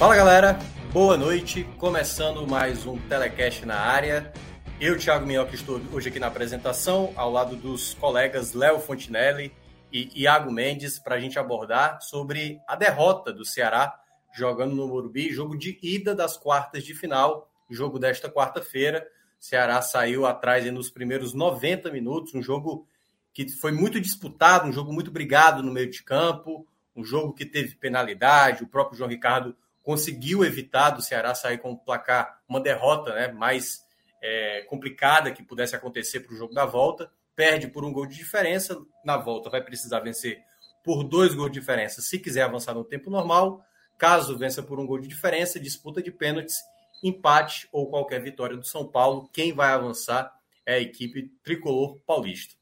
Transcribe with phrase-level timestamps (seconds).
[0.00, 0.58] Fala galera,
[0.94, 1.62] boa noite.
[1.76, 4.32] Começando mais um Telecast na área.
[4.80, 9.54] Eu, Thiago Minhoca, estou hoje aqui na apresentação, ao lado dos colegas Léo Fontinelli
[9.92, 13.94] e Iago Mendes, para a gente abordar sobre a derrota do Ceará
[14.32, 19.06] jogando no Morumbi, jogo de ida das quartas de final, jogo desta quarta-feira.
[19.38, 22.86] Ceará saiu atrás nos primeiros 90 minutos, um jogo
[23.34, 27.44] que foi muito disputado, um jogo muito brigado no meio de campo, um jogo que
[27.44, 29.54] teve penalidade, o próprio João Ricardo
[29.90, 33.84] conseguiu evitar do Ceará sair com o placar, uma derrota né, mais
[34.22, 37.10] é, complicada que pudesse acontecer para o jogo da volta.
[37.34, 38.80] Perde por um gol de diferença.
[39.04, 40.38] Na volta vai precisar vencer
[40.84, 43.64] por dois gols de diferença se quiser avançar no tempo normal.
[43.98, 46.54] Caso vença por um gol de diferença, disputa de pênaltis,
[47.02, 50.32] empate ou qualquer vitória do São Paulo, quem vai avançar
[50.64, 52.54] é a equipe tricolor paulista.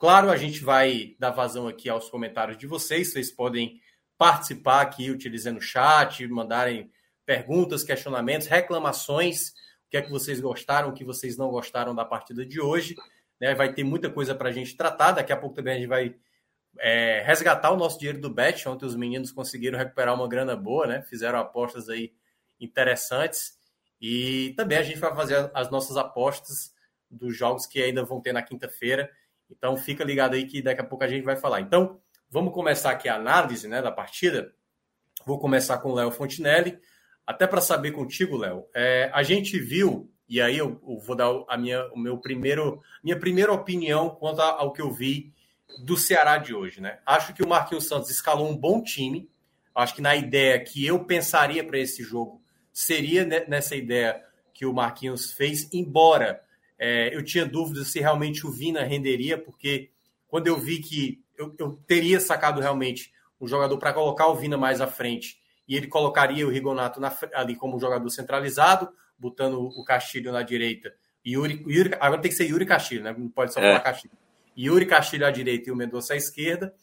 [0.00, 3.12] Claro, a gente vai dar vazão aqui aos comentários de vocês.
[3.12, 3.80] Vocês podem
[4.18, 6.90] participar aqui utilizando o chat, mandarem
[7.24, 9.50] perguntas, questionamentos, reclamações,
[9.86, 12.94] o que é que vocês gostaram, o que vocês não gostaram da partida de hoje.
[13.40, 13.54] Né?
[13.54, 15.12] Vai ter muita coisa para a gente tratar.
[15.12, 16.14] Daqui a pouco também a gente vai
[16.78, 18.68] é, resgatar o nosso dinheiro do bet.
[18.68, 21.02] Ontem os meninos conseguiram recuperar uma grana boa, né?
[21.02, 22.12] Fizeram apostas aí
[22.60, 23.58] interessantes.
[24.00, 26.72] E também a gente vai fazer as nossas apostas
[27.10, 29.10] dos jogos que ainda vão ter na quinta-feira.
[29.50, 31.60] Então fica ligado aí que daqui a pouco a gente vai falar.
[31.60, 32.00] Então,
[32.32, 34.54] Vamos começar aqui a análise né, da partida.
[35.26, 36.78] Vou começar com o Léo Fontinelli.
[37.26, 41.30] Até para saber contigo, Léo, é, a gente viu, e aí eu, eu, vou dar
[41.46, 45.30] a minha, o meu primeiro, minha primeira opinião quanto ao que eu vi
[45.84, 46.80] do Ceará de hoje.
[46.80, 47.00] Né?
[47.04, 49.28] Acho que o Marquinhos Santos escalou um bom time.
[49.74, 52.40] Acho que na ideia que eu pensaria para esse jogo
[52.72, 56.42] seria nessa ideia que o Marquinhos fez, embora
[56.78, 59.90] é, eu tinha dúvidas se realmente o Vina renderia, porque
[60.28, 64.56] quando eu vi que eu, eu teria sacado realmente um jogador para colocar o Vina
[64.56, 68.88] mais à frente e ele colocaria o Rigonato na, ali como jogador centralizado,
[69.18, 70.92] botando o Castilho na direita.
[71.26, 73.14] Yuri, Yuri, agora tem que ser Yuri Castilho, né?
[73.16, 73.64] Não pode só é.
[73.64, 74.14] falar Castilho.
[74.58, 76.74] Yuri Castilho à direita e o Mendonça à esquerda.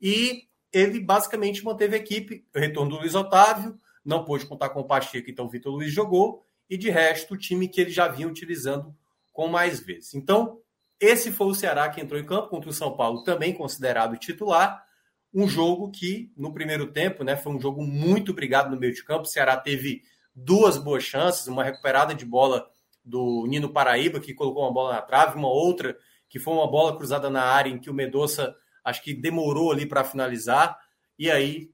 [0.00, 2.44] E ele basicamente manteve a equipe.
[2.54, 5.92] O retorno do Luiz Otávio, não pôde contar com o Pacheco, então o Vitor Luiz
[5.92, 6.44] jogou.
[6.68, 8.94] E de resto, o time que ele já vinha utilizando
[9.32, 10.14] com mais vezes.
[10.14, 10.60] Então,
[11.00, 14.84] esse foi o Ceará que entrou em campo contra o São Paulo, também considerado titular.
[15.32, 19.04] Um jogo que, no primeiro tempo, né, foi um jogo muito brigado no meio de
[19.04, 19.22] campo.
[19.22, 20.02] O Ceará teve
[20.34, 22.68] duas boas chances, uma recuperada de bola
[23.04, 25.96] do Nino Paraíba, que colocou uma bola na trave, uma outra
[26.28, 28.54] que foi uma bola cruzada na área em que o Medoça
[28.84, 30.78] acho que demorou ali para finalizar.
[31.18, 31.70] E aí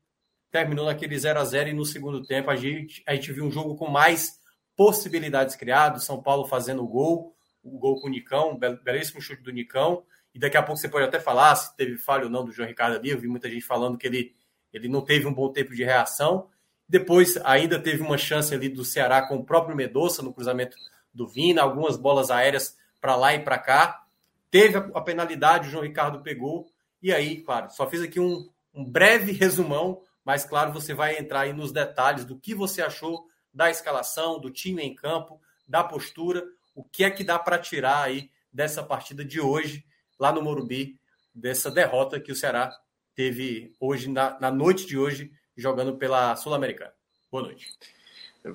[0.51, 3.51] terminou naquele 0 a 0 e no segundo tempo a gente, a gente viu um
[3.51, 4.39] jogo com mais
[4.77, 7.34] possibilidades criadas, São Paulo fazendo gol
[7.65, 10.05] o gol com o Nicão, belíssimo chute do Nicão.
[10.35, 12.69] E daqui a pouco você pode até falar se teve falha ou não do João
[12.69, 13.11] Ricardo ali.
[13.11, 14.35] Eu vi muita gente falando que ele,
[14.73, 16.49] ele não teve um bom tempo de reação.
[16.89, 20.77] Depois ainda teve uma chance ali do Ceará com o próprio Medoça no cruzamento
[21.13, 24.05] do Vina, algumas bolas aéreas para lá e para cá.
[24.51, 26.67] Teve a penalidade, o João Ricardo pegou.
[27.01, 31.43] E aí, claro, só fiz aqui um, um breve resumão, mas claro, você vai entrar
[31.43, 36.45] aí nos detalhes do que você achou da escalação, do time em campo, da postura
[36.75, 39.85] o que é que dá para tirar aí dessa partida de hoje,
[40.19, 40.99] lá no Morumbi,
[41.35, 42.77] dessa derrota que o Ceará
[43.15, 46.93] teve hoje, na, na noite de hoje, jogando pela Sul-Americana.
[47.31, 47.73] Boa noite.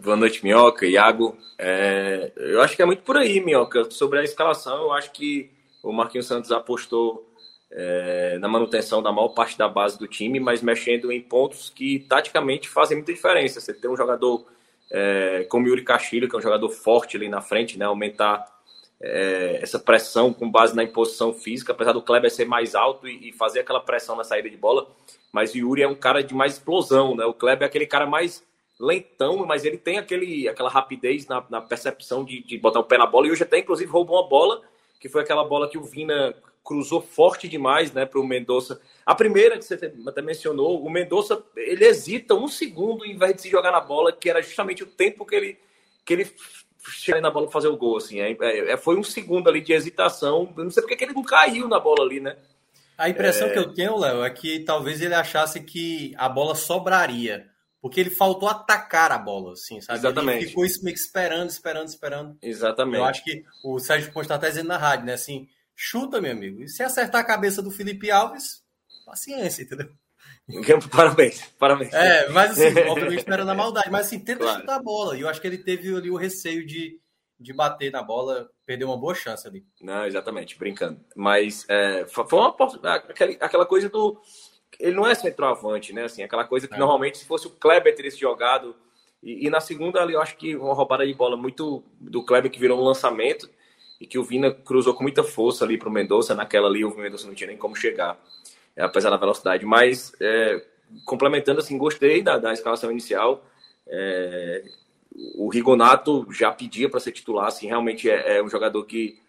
[0.03, 1.37] Boa noite, Minhoca, Iago.
[1.57, 3.89] É, eu acho que é muito por aí, Minhoca.
[3.89, 5.51] Sobre a escalação, eu acho que
[5.81, 7.33] o Marquinhos Santos apostou
[7.71, 11.99] é, na manutenção da maior parte da base do time, mas mexendo em pontos que
[11.99, 13.59] taticamente fazem muita diferença.
[13.59, 14.45] Você tem um jogador
[14.91, 17.85] é, como Yuri Castilho, que é um jogador forte ali na frente, né?
[17.85, 18.45] Aumentar
[19.01, 23.29] é, essa pressão com base na imposição física, apesar do Kleber ser mais alto e,
[23.29, 24.87] e, fazer aquela pressão na saída de bola.
[25.31, 27.25] Mas o Yuri é um cara de mais explosão, né?
[27.25, 28.43] O Kleber é aquele cara mais
[28.79, 32.97] lentão, mas ele tem aquele, aquela rapidez na, na percepção de, de, botar o pé
[32.97, 33.27] na bola.
[33.27, 34.61] E hoje até, inclusive, roubou uma bola,
[34.99, 36.33] que foi aquela bola que o Vina
[36.63, 38.79] cruzou forte demais, né, para o Mendonça.
[39.09, 43.41] A primeira que você até mencionou, o Mendonça, ele hesita um segundo em vez de
[43.41, 45.57] se jogar na bola, que era justamente o tempo que ele,
[46.05, 46.31] que ele
[46.87, 48.19] chega na bola para fazer o gol, assim.
[48.19, 50.53] É, é, foi um segundo ali de hesitação.
[50.55, 52.37] Eu não sei porque que ele não caiu na bola ali, né?
[52.95, 53.51] A impressão é...
[53.51, 57.49] que eu tenho, Léo, é que talvez ele achasse que a bola sobraria.
[57.81, 59.97] Porque ele faltou atacar a bola, assim, sabe?
[59.97, 60.37] Exatamente.
[60.37, 62.37] Ele ficou meio que esperando, esperando, esperando.
[62.43, 62.99] Exatamente.
[62.99, 65.13] Eu acho que o Sérgio Ponte está até dizendo na rádio, né?
[65.13, 66.61] Assim, chuta, meu amigo.
[66.61, 68.68] E se acertar a cabeça do Felipe Alves,
[69.09, 69.89] paciência, entendeu?
[70.91, 71.93] Parabéns, parabéns.
[71.93, 74.59] É, mas assim, obviamente não era na maldade, mas assim, tenta claro.
[74.59, 75.17] chutar a bola.
[75.17, 76.99] E eu acho que ele teve ali o receio de,
[77.39, 79.63] de bater na bola, perdeu uma boa chance ali.
[79.81, 80.99] Não, exatamente, brincando.
[81.15, 84.19] Mas é, foi uma aquela, aquela coisa do.
[84.79, 86.05] Ele não é centroavante, né?
[86.05, 86.77] Assim, aquela coisa que é.
[86.77, 88.75] normalmente, se fosse o Kleber teria se jogado.
[89.21, 92.49] E, e, na segunda ali, eu acho que uma roubada de bola muito do Kleber
[92.49, 93.49] que virou um lançamento
[93.99, 96.33] e que o Vina cruzou com muita força ali para o Mendonça.
[96.33, 98.17] Naquela ali, o Mendonça não tinha nem como chegar,
[98.79, 99.65] apesar da velocidade.
[99.65, 100.65] Mas, é,
[101.05, 103.45] complementando, assim, gostei da, da escalação inicial.
[103.87, 104.63] É,
[105.35, 109.19] o Rigonato já pedia para ser titular, assim, realmente é, é, um jogador que,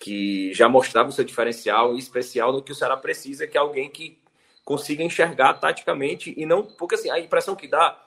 [0.00, 3.90] que já mostrava o seu diferencial especial no que o Ceará precisa, que é alguém
[3.90, 4.18] que
[4.64, 6.62] consiga enxergar taticamente e não.
[6.62, 8.00] Porque assim, a impressão que dá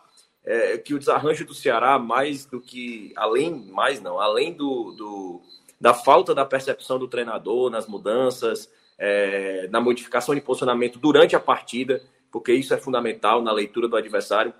[0.43, 3.13] é que o desarranjo do Ceará, mais do que.
[3.15, 5.41] Além, mais não, além do, do
[5.79, 8.71] da falta da percepção do treinador nas mudanças,
[9.03, 13.95] é, na modificação de posicionamento durante a partida, porque isso é fundamental na leitura do
[13.95, 14.53] adversário.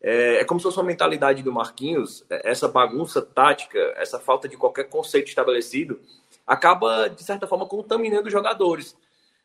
[0.00, 4.48] É, é, como se fosse uma mentalidade do Marquinhos, é, essa bagunça tática, essa falta
[4.48, 6.00] de qualquer conceito estabelecido,
[6.46, 8.96] acaba, de certa forma, contaminando os jogadores.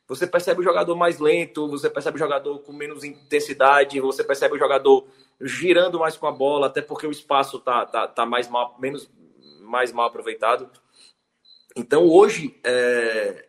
[0.08, 4.54] Você percebe o jogador mais lento, você percebe o jogador com menos intensidade, você percebe
[4.54, 5.08] o jogador
[5.42, 9.10] girando mais com a bola, até porque o espaço tá, tá, tá mais mal, menos
[9.62, 10.70] mais mal aproveitado.
[11.76, 13.48] Então hoje é,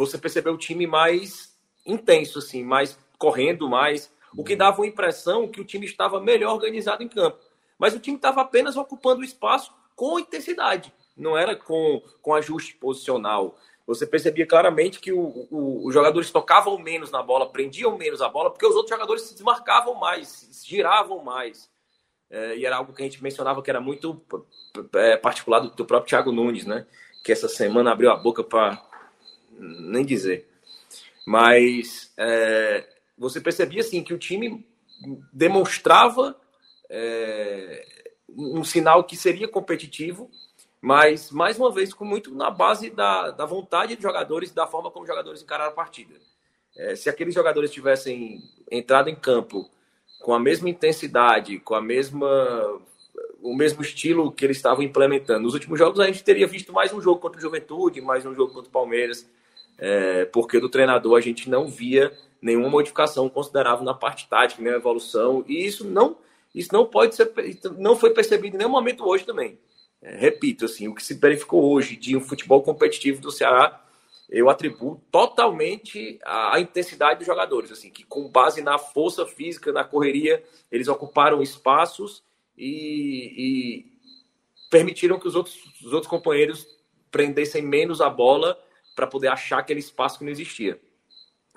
[0.00, 1.54] você percebeu o time mais
[1.86, 6.54] intenso, assim, mais correndo mais, o que dava uma impressão que o time estava melhor
[6.54, 7.38] organizado em campo.
[7.78, 12.74] Mas o time estava apenas ocupando o espaço com intensidade, não era com, com ajuste
[12.74, 13.58] posicional.
[13.86, 18.28] Você percebia claramente que o, o, os jogadores tocavam menos na bola, prendiam menos a
[18.28, 21.68] bola, porque os outros jogadores se desmarcavam mais, giravam mais.
[22.30, 24.22] É, e era algo que a gente mencionava que era muito
[24.94, 26.86] é, particular do, do, próprio Thiago Nunes, né?
[27.24, 28.80] Que essa semana abriu a boca para
[29.60, 30.48] nem dizer.
[31.26, 32.86] Mas é,
[33.16, 34.66] você percebia assim que o time
[35.32, 36.36] demonstrava
[36.88, 37.86] é,
[38.28, 40.30] um sinal que seria competitivo,
[40.80, 44.66] mas mais uma vez com muito na base da, da vontade dos jogadores e da
[44.66, 46.14] forma como os jogadores encararam a partida.
[46.76, 49.68] É, se aqueles jogadores tivessem entrado em campo
[50.20, 52.80] com a mesma intensidade, com a mesma
[53.42, 55.40] o mesmo estilo que eles estavam implementando.
[55.40, 58.34] Nos últimos jogos a gente teria visto mais um jogo contra o Juventude, mais um
[58.34, 59.26] jogo contra o Palmeiras,
[59.80, 64.72] é, porque do treinador a gente não via nenhuma modificação considerável na parte tática, nem
[64.72, 66.18] evolução, e isso não,
[66.54, 67.32] isso não pode ser,
[67.78, 69.58] não foi percebido em nenhum momento hoje também.
[70.02, 73.82] É, repito, assim, o que se verificou hoje de um futebol competitivo do Ceará,
[74.28, 79.82] eu atribuo totalmente à, intensidade dos jogadores, assim, que com base na força física, na
[79.82, 82.22] correria, eles ocuparam espaços
[82.56, 83.86] e, e
[84.70, 86.66] permitiram que os outros, os outros companheiros
[87.10, 88.56] prendessem menos a bola
[88.94, 90.80] para poder achar aquele espaço que não existia.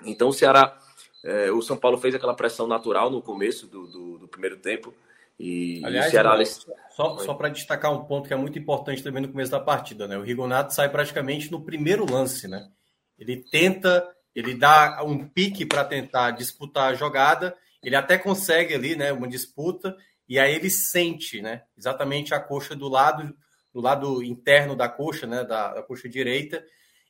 [0.05, 0.77] Então o Ceará,
[1.23, 4.93] é, o São Paulo fez aquela pressão natural no começo do, do, do primeiro tempo.
[5.39, 6.45] E, Aliás, o Ceará.
[6.91, 10.07] Só, só para destacar um ponto que é muito importante também no começo da partida,
[10.07, 10.17] né?
[10.17, 12.69] O Rigonato sai praticamente no primeiro lance, né?
[13.17, 18.95] Ele tenta, ele dá um pique para tentar disputar a jogada, ele até consegue ali,
[18.95, 19.11] né?
[19.11, 19.95] Uma disputa,
[20.29, 21.63] e aí ele sente, né?
[21.75, 23.35] Exatamente a coxa do lado,
[23.73, 25.43] do lado interno da coxa, né?
[25.43, 26.63] Da, da coxa direita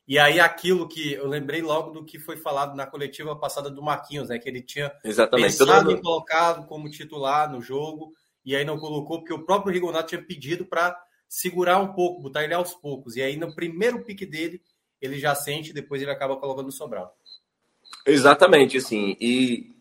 [0.06, 3.82] e aí aquilo que eu lembrei logo do que foi falado na coletiva passada do
[3.82, 4.38] Marquinhos, né?
[4.38, 5.56] Que ele tinha Exatamente.
[5.56, 8.12] pensado em colocado como titular no jogo,
[8.44, 10.94] e aí não colocou, porque o próprio Rigonato tinha pedido para
[11.26, 13.16] segurar um pouco, botar ele aos poucos.
[13.16, 14.60] E aí no primeiro pique dele,
[15.00, 17.16] ele já sente, depois ele acaba colocando o Sobral.
[18.06, 19.16] Exatamente, assim.
[19.18, 19.74] E,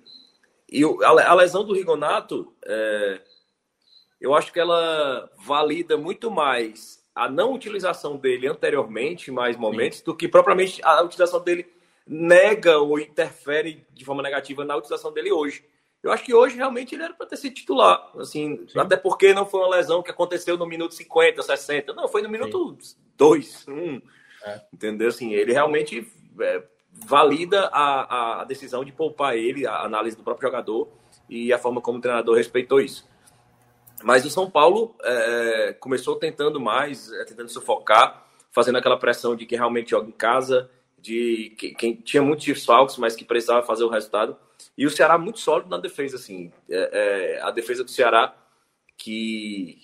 [0.69, 3.21] e a lesão do Rigonato, é,
[4.21, 9.99] eu acho que ela valida muito mais a não utilização dele anteriormente, em mais momentos,
[9.99, 10.05] Sim.
[10.05, 11.67] do que propriamente a utilização dele
[12.05, 15.63] nega ou interfere de forma negativa na utilização dele hoje.
[16.01, 18.79] Eu acho que hoje realmente ele era para ter sido titular, assim, Sim.
[18.79, 22.29] até porque não foi uma lesão que aconteceu no minuto 50, 60, não, foi no
[22.29, 22.77] minuto
[23.15, 23.71] 2, 1.
[23.71, 24.01] Um,
[24.45, 24.61] é.
[24.73, 25.07] Entendeu?
[25.07, 26.05] Assim, ele realmente
[26.41, 30.89] é, valida a, a decisão de poupar ele, a análise do próprio jogador
[31.29, 33.07] e a forma como o treinador respeitou isso.
[34.03, 39.45] Mas o São Paulo é, começou tentando mais, é, tentando sufocar, fazendo aquela pressão de
[39.45, 40.69] que realmente joga em casa,
[40.99, 44.37] de que, quem tinha muitos desfalques, mas que precisava fazer o resultado.
[44.77, 46.51] E o Ceará muito sólido na defesa, assim.
[46.69, 48.35] É, é, a defesa do Ceará
[48.97, 49.81] que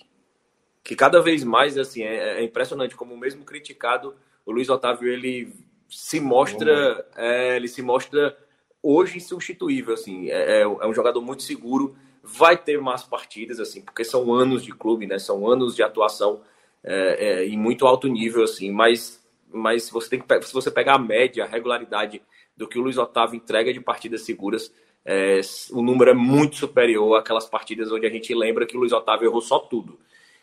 [0.82, 4.14] que cada vez mais assim é, é impressionante como mesmo criticado
[4.46, 5.52] o Luiz Otávio ele
[5.88, 8.36] se mostra é, ele se mostra
[8.82, 13.82] hoje insubstituível assim é, é, é um jogador muito seguro vai ter mais partidas assim
[13.82, 16.42] porque são anos de clube né são anos de atuação
[16.82, 19.20] é, é, em muito alto nível assim mas
[19.52, 22.22] mas você tem que se você pegar a média a regularidade
[22.56, 24.72] do que o Luiz Otávio entrega de partidas seguras
[25.04, 28.92] é, o número é muito superior àquelas partidas onde a gente lembra que o Luiz
[28.92, 29.98] Otávio errou só tudo.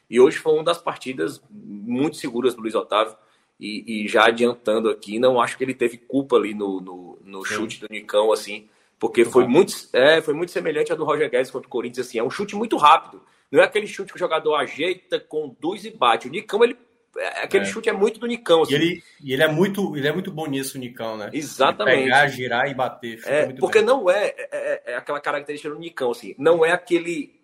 [0.10, 3.16] E hoje foi uma das partidas muito seguras do Luiz Otávio.
[3.60, 7.44] E, e já adiantando aqui, não acho que ele teve culpa ali no, no, no
[7.44, 8.70] chute do Nicão, assim,
[9.00, 12.20] porque foi muito, é, foi muito semelhante a do Roger Guedes contra o Corinthians, assim,
[12.20, 13.22] é um chute muito rápido.
[13.52, 16.28] Não é aquele chute que o jogador ajeita, conduz e bate.
[16.28, 16.78] O Nicão, ele
[17.18, 17.68] é, aquele é.
[17.68, 18.62] chute é muito do Nicão.
[18.62, 18.74] Assim.
[18.74, 21.30] E, ele, e ele, é muito, ele é muito bom nisso, o Nicão, né?
[21.34, 22.04] Exatamente.
[22.04, 23.22] pegar, girar e bater.
[23.26, 23.88] É, porque bem.
[23.88, 26.36] não é, é, é, aquela característica do Nicão, assim.
[26.38, 27.40] Não é aquele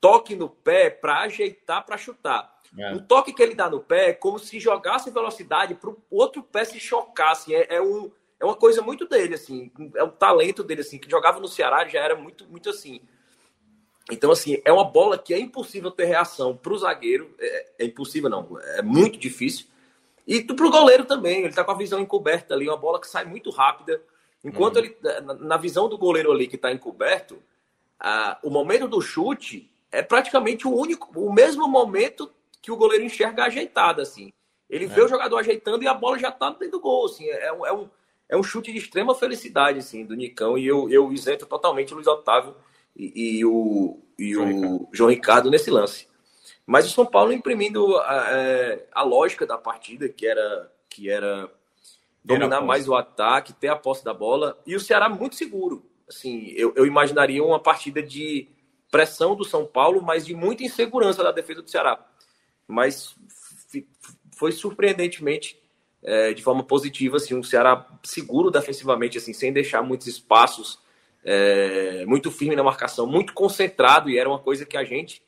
[0.00, 2.56] toque no pé para ajeitar para chutar.
[2.76, 2.92] É.
[2.92, 6.42] O toque que ele dá no pé é como se jogasse velocidade para o outro
[6.42, 7.54] pé se chocasse.
[7.54, 9.70] É, é, um, é uma coisa muito dele, assim.
[9.96, 10.98] É um talento dele, assim.
[10.98, 13.00] Que jogava no Ceará já era muito, muito assim.
[14.10, 17.34] Então, assim, é uma bola que é impossível ter reação para o zagueiro.
[17.38, 18.58] É, é, impossível, não.
[18.76, 19.66] É muito difícil.
[20.26, 21.40] E para o goleiro também.
[21.40, 22.68] Ele está com a visão encoberta ali.
[22.68, 24.00] Uma bola que sai muito rápida.
[24.44, 24.84] Enquanto uhum.
[24.84, 24.96] ele,
[25.40, 27.42] na, visão do goleiro ali que está encoberto,
[27.98, 32.30] a, o momento do chute é praticamente o único, o mesmo momento
[32.62, 34.32] que o goleiro enxerga ajeitado, assim.
[34.70, 34.88] Ele é.
[34.88, 37.28] vê o jogador ajeitando e a bola já está dentro do gol, assim.
[37.28, 37.88] É, é, um,
[38.28, 40.58] é um chute de extrema felicidade, assim, do Nicão.
[40.58, 42.54] E eu, eu isento totalmente o Luiz Otávio
[42.94, 44.88] e, e o, e João, o Ricardo.
[44.92, 46.08] João Ricardo nesse lance.
[46.66, 51.50] Mas o São Paulo imprimindo a, a lógica da partida, que era, que era
[52.22, 55.88] dominar mais o ataque, ter a posse da bola, e o Ceará muito seguro.
[56.06, 58.48] Assim, eu, eu imaginaria uma partida de
[58.90, 62.06] pressão do São Paulo, mas de muita insegurança da defesa do Ceará.
[62.66, 63.16] Mas
[64.36, 65.58] foi surpreendentemente
[66.02, 70.78] é, de forma positiva, assim, um Ceará seguro defensivamente, assim, sem deixar muitos espaços
[71.24, 75.22] é, muito firme na marcação, muito concentrado, e era uma coisa que a gente,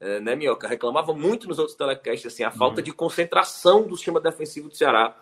[0.00, 2.84] é, né, Minhoca, reclamava muito nos outros telecasts, assim, a falta uhum.
[2.84, 5.16] de concentração do sistema defensivo do Ceará.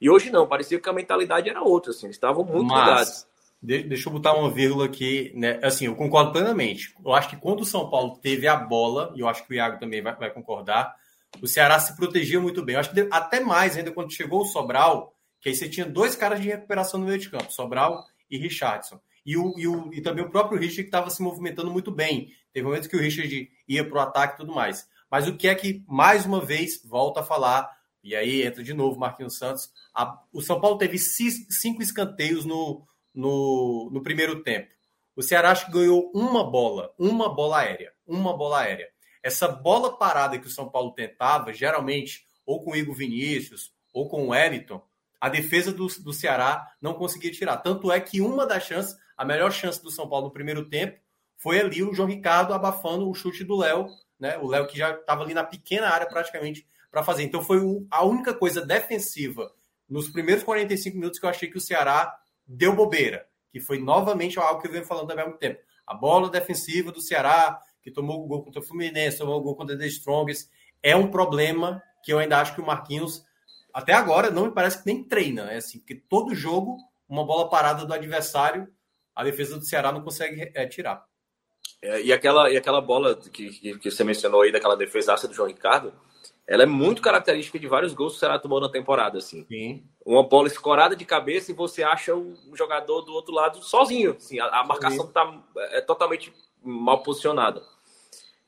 [0.00, 3.28] E hoje não, parecia que a mentalidade era outra, assim, eles estavam muito Mas, ligados.
[3.60, 5.58] Deixa eu botar uma vírgula aqui, né?
[5.64, 6.94] Assim, eu concordo plenamente.
[7.04, 9.54] Eu acho que quando o São Paulo teve a bola, e eu acho que o
[9.54, 10.94] Iago também vai, vai concordar,
[11.42, 12.74] o Ceará se protegia muito bem.
[12.74, 16.16] Eu acho que até mais ainda quando chegou o Sobral, que aí você tinha dois
[16.16, 20.00] caras de recuperação no meio de campo, Sobral e Richardson e, o, e, o, e
[20.00, 22.32] também o próprio Richard que estava se movimentando muito bem.
[22.50, 24.88] Teve momentos que o Richard ia para o ataque e tudo mais.
[25.10, 27.70] Mas o que é que, mais uma vez, volta a falar,
[28.02, 32.86] e aí entra de novo Marquinhos Santos, a, o São Paulo teve cinco escanteios no,
[33.14, 34.70] no, no primeiro tempo.
[35.14, 38.88] O Ceará acho que ganhou uma bola, uma bola aérea, uma bola aérea.
[39.22, 44.08] Essa bola parada que o São Paulo tentava, geralmente, ou com o Igor Vinícius, ou
[44.08, 44.82] com o Wellington,
[45.20, 47.56] a defesa do, do Ceará não conseguia tirar.
[47.58, 50.98] Tanto é que uma das chances, a melhor chance do São Paulo no primeiro tempo
[51.36, 54.38] foi ali o João Ricardo abafando o chute do Léo, né?
[54.38, 57.22] O Léo que já estava ali na pequena área praticamente para fazer.
[57.22, 57.60] Então foi
[57.90, 59.52] a única coisa defensiva
[59.88, 64.38] nos primeiros 45 minutos que eu achei que o Ceará deu bobeira, que foi novamente
[64.38, 65.60] algo que eu venho falando há muito tempo.
[65.86, 69.56] A bola defensiva do Ceará, que tomou o gol contra o Fluminense, tomou o gol
[69.56, 70.48] contra o The Strongest,
[70.82, 73.24] é um problema que eu ainda acho que o Marquinhos,
[73.72, 75.56] até agora, não me parece que nem treina, né?
[75.56, 76.76] Assim, porque todo jogo,
[77.08, 78.68] uma bola parada do adversário,
[79.14, 81.04] a defesa do Ceará não consegue é, tirar.
[81.82, 85.34] É, e, aquela, e aquela bola que, que, que, você mencionou aí, daquela defesaça do
[85.34, 85.92] João Ricardo,
[86.46, 89.44] ela é muito característica de vários gols que o Ceará tomou na temporada, assim.
[89.46, 89.84] Sim.
[90.04, 94.40] Uma bola escorada de cabeça e você acha um jogador do outro lado sozinho, assim.
[94.40, 95.42] A, a marcação está
[95.72, 97.62] é, totalmente mal posicionada.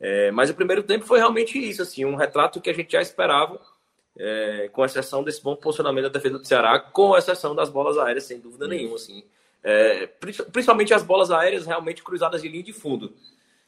[0.00, 3.02] É, mas o primeiro tempo foi realmente isso, assim, um retrato que a gente já
[3.02, 3.60] esperava,
[4.16, 8.24] é, com exceção desse bom posicionamento da defesa do Ceará, com exceção das bolas aéreas,
[8.24, 9.22] sem dúvida nenhuma, assim.
[9.62, 10.06] É,
[10.50, 13.14] principalmente as bolas aéreas realmente cruzadas de linha de fundo,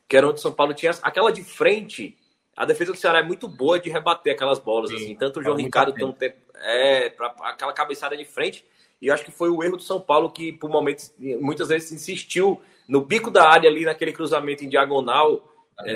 [0.09, 2.17] que era onde São Paulo tinha aquela de frente.
[2.57, 5.15] A defesa do Ceará é muito boa de rebater aquelas bolas, Sim, assim.
[5.15, 8.65] Tanto o João Ricardo tem um tempo, é, pra, aquela cabeçada de frente.
[9.01, 11.93] E eu acho que foi o erro do São Paulo que, por momentos, muitas vezes
[11.93, 15.51] insistiu no bico da área ali, naquele cruzamento em diagonal.
[15.81, 15.93] É,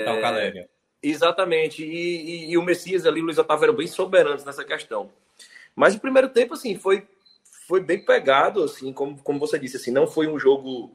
[1.03, 1.83] exatamente.
[1.83, 5.11] E, e, e, o Messias ali, o Luiz Otávio, eram bem soberanos nessa questão.
[5.75, 7.07] Mas o primeiro tempo, assim, foi
[7.67, 10.89] foi bem pegado, assim, como, como você disse, assim, não foi um jogo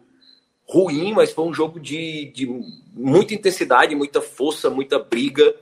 [0.66, 2.46] ruim, mas foi um jogo de, de
[2.94, 5.54] muita intensidade, muita força, muita briga,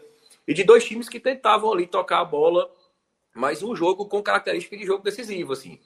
[0.46, 2.70] e de dois times que tentavam ali tocar a bola,
[3.34, 5.80] mas um jogo com característica de jogo decisivo, assim.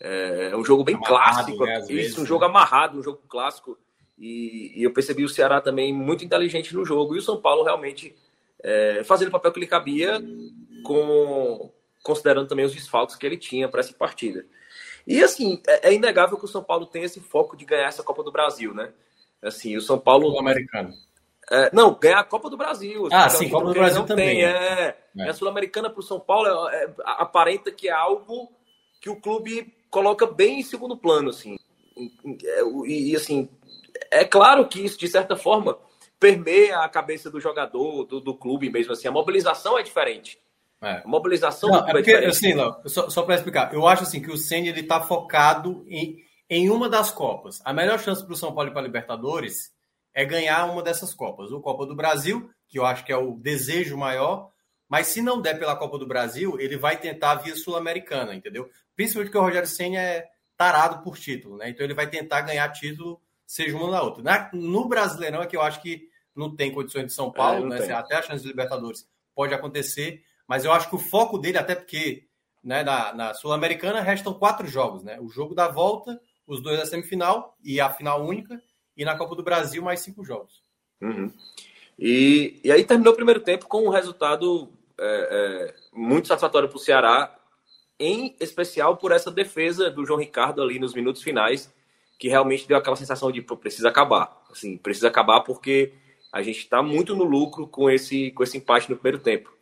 [0.00, 2.26] É, é um jogo bem amarrado, clássico, né, isso, vezes, um né?
[2.26, 3.78] jogo amarrado, um jogo clássico,
[4.18, 7.62] e, e, eu percebi o Ceará também muito inteligente no jogo, e o São Paulo
[7.62, 8.14] realmente
[8.62, 10.22] é, fazendo o papel que lhe cabia,
[10.82, 11.70] com,
[12.02, 14.46] considerando também os desfalques que ele tinha para essa partida.
[15.06, 18.02] E assim, é, é, inegável que o São Paulo tem esse foco de ganhar essa
[18.02, 18.92] Copa do Brasil, né?
[19.42, 20.32] Assim, o São Paulo.
[20.32, 20.92] O americano.
[21.50, 23.08] É, não, ganhar a Copa do Brasil.
[23.12, 24.36] Ah, sim, Copa do Brasil também.
[24.36, 25.28] Tem, é, é.
[25.28, 28.50] A Sul-Americana para o São Paulo é, é, aparenta que é algo
[29.00, 31.56] que o clube coloca bem em segundo plano, assim.
[31.96, 33.48] E, e, assim,
[34.16, 35.78] é claro que isso, de certa forma,
[36.18, 39.08] permeia a cabeça do jogador, do, do clube mesmo, assim.
[39.08, 40.38] A mobilização é diferente.
[40.82, 41.02] É.
[41.04, 42.54] A mobilização Não, é, é porque, é assim,
[42.86, 46.18] só, só para explicar, eu acho assim que o Senna ele está focado em,
[46.48, 47.60] em uma das Copas.
[47.64, 49.72] A melhor chance para o São Paulo e para Libertadores
[50.12, 51.50] é ganhar uma dessas Copas.
[51.50, 54.50] O Copa do Brasil, que eu acho que é o desejo maior,
[54.88, 58.70] mas se não der pela Copa do Brasil, ele vai tentar via Sul-Americana, entendeu?
[58.94, 61.68] Principalmente porque o Rogério Senna é tarado por título, né?
[61.68, 64.22] Então ele vai tentar ganhar título, seja uma na outra.
[64.22, 67.86] Na, no Brasileirão é que eu acho que não tem condições de São Paulo, é,
[67.86, 67.92] né?
[67.94, 71.74] Até a chance de Libertadores pode acontecer, mas eu acho que o foco dele, até
[71.74, 72.26] porque
[72.62, 75.18] né, na, na Sul-Americana restam quatro jogos, né?
[75.20, 78.60] O jogo da volta, os dois da semifinal e a final única,
[78.96, 80.62] e na Copa do Brasil mais cinco jogos.
[81.00, 81.30] Uhum.
[81.98, 86.76] E, e aí terminou o primeiro tempo com um resultado é, é, muito satisfatório para
[86.76, 87.38] o Ceará,
[87.98, 91.72] em especial por essa defesa do João Ricardo ali nos minutos finais,
[92.18, 94.42] que realmente deu aquela sensação de precisa acabar.
[94.50, 95.92] Assim, precisa acabar porque
[96.32, 99.54] a gente está muito no lucro com esse, com esse empate no primeiro tempo.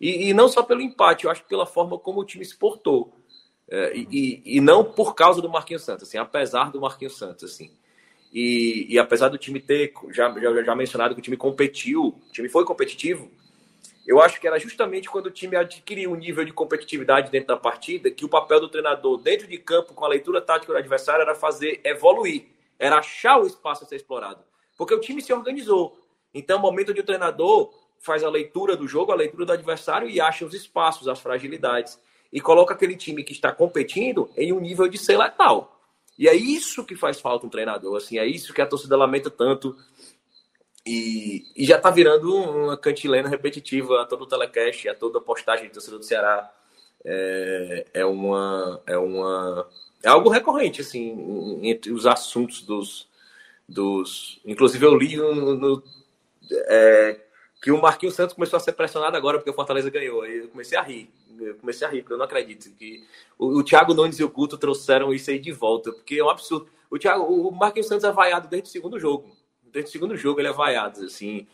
[0.00, 2.56] E, e, não só pelo empate, eu acho que pela forma como o time se
[2.56, 3.14] portou.
[3.68, 7.70] É, e, e, não por causa do Marquinhos Santos, assim, apesar do Marquinhos Santos, assim.
[8.32, 12.32] E, e apesar do time ter, já, já, já mencionado que o time competiu, o
[12.32, 13.30] time foi competitivo,
[14.06, 17.56] eu acho que era justamente quando o time adquiriu um nível de competitividade dentro da
[17.56, 21.22] partida que o papel do treinador dentro de campo, com a leitura tática do adversário,
[21.22, 22.46] era fazer evoluir,
[22.78, 24.42] era achar o espaço a ser explorado.
[24.76, 25.98] Porque o time se organizou.
[26.32, 30.08] Então, o momento de o treinador faz a leitura do jogo, a leitura do adversário
[30.08, 31.98] e acha os espaços, as fragilidades.
[32.32, 35.76] E coloca aquele time que está competindo em um nível de ser letal.
[36.18, 39.30] E é isso que faz falta um treinador, assim, é isso que a torcida lamenta
[39.30, 39.76] tanto.
[40.86, 45.22] E, e já tá virando uma cantilena repetitiva a todo o telecast, a toda a
[45.22, 46.50] postagem de torcida do Ceará.
[47.04, 48.82] É, é uma.
[48.86, 49.68] É uma.
[50.02, 53.08] É algo recorrente, assim, entre os assuntos dos.
[53.68, 55.82] dos inclusive, eu li no, no
[56.50, 57.20] é,
[57.62, 60.22] que o Marquinhos Santos começou a ser pressionado agora porque o Fortaleza ganhou.
[60.22, 61.10] Aí eu comecei a rir
[61.46, 63.04] eu comecei a rir, porque eu não acredito que
[63.38, 66.28] o, o Thiago Nunes e o Couto trouxeram isso aí de volta, porque é um
[66.28, 66.68] absurdo.
[66.90, 69.30] O, Thiago, o Marquinhos Santos é vaiado desde o segundo jogo.
[69.72, 71.46] Desde o segundo jogo ele é vaiado, assim.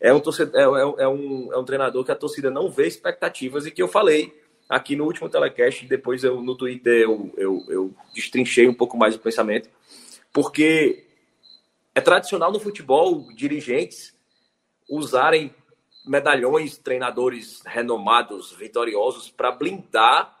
[0.00, 2.86] É um, torcedor, é, é, é, um, é um treinador que a torcida não vê
[2.86, 4.36] expectativas e que eu falei
[4.68, 9.14] aqui no último telecast, depois eu no Twitter eu, eu, eu destrinchei um pouco mais
[9.14, 9.68] o pensamento,
[10.32, 11.06] porque
[11.94, 14.14] é tradicional no futebol dirigentes
[14.88, 15.54] usarem
[16.06, 20.36] medalhões, treinadores renomados, vitoriosos, para blindar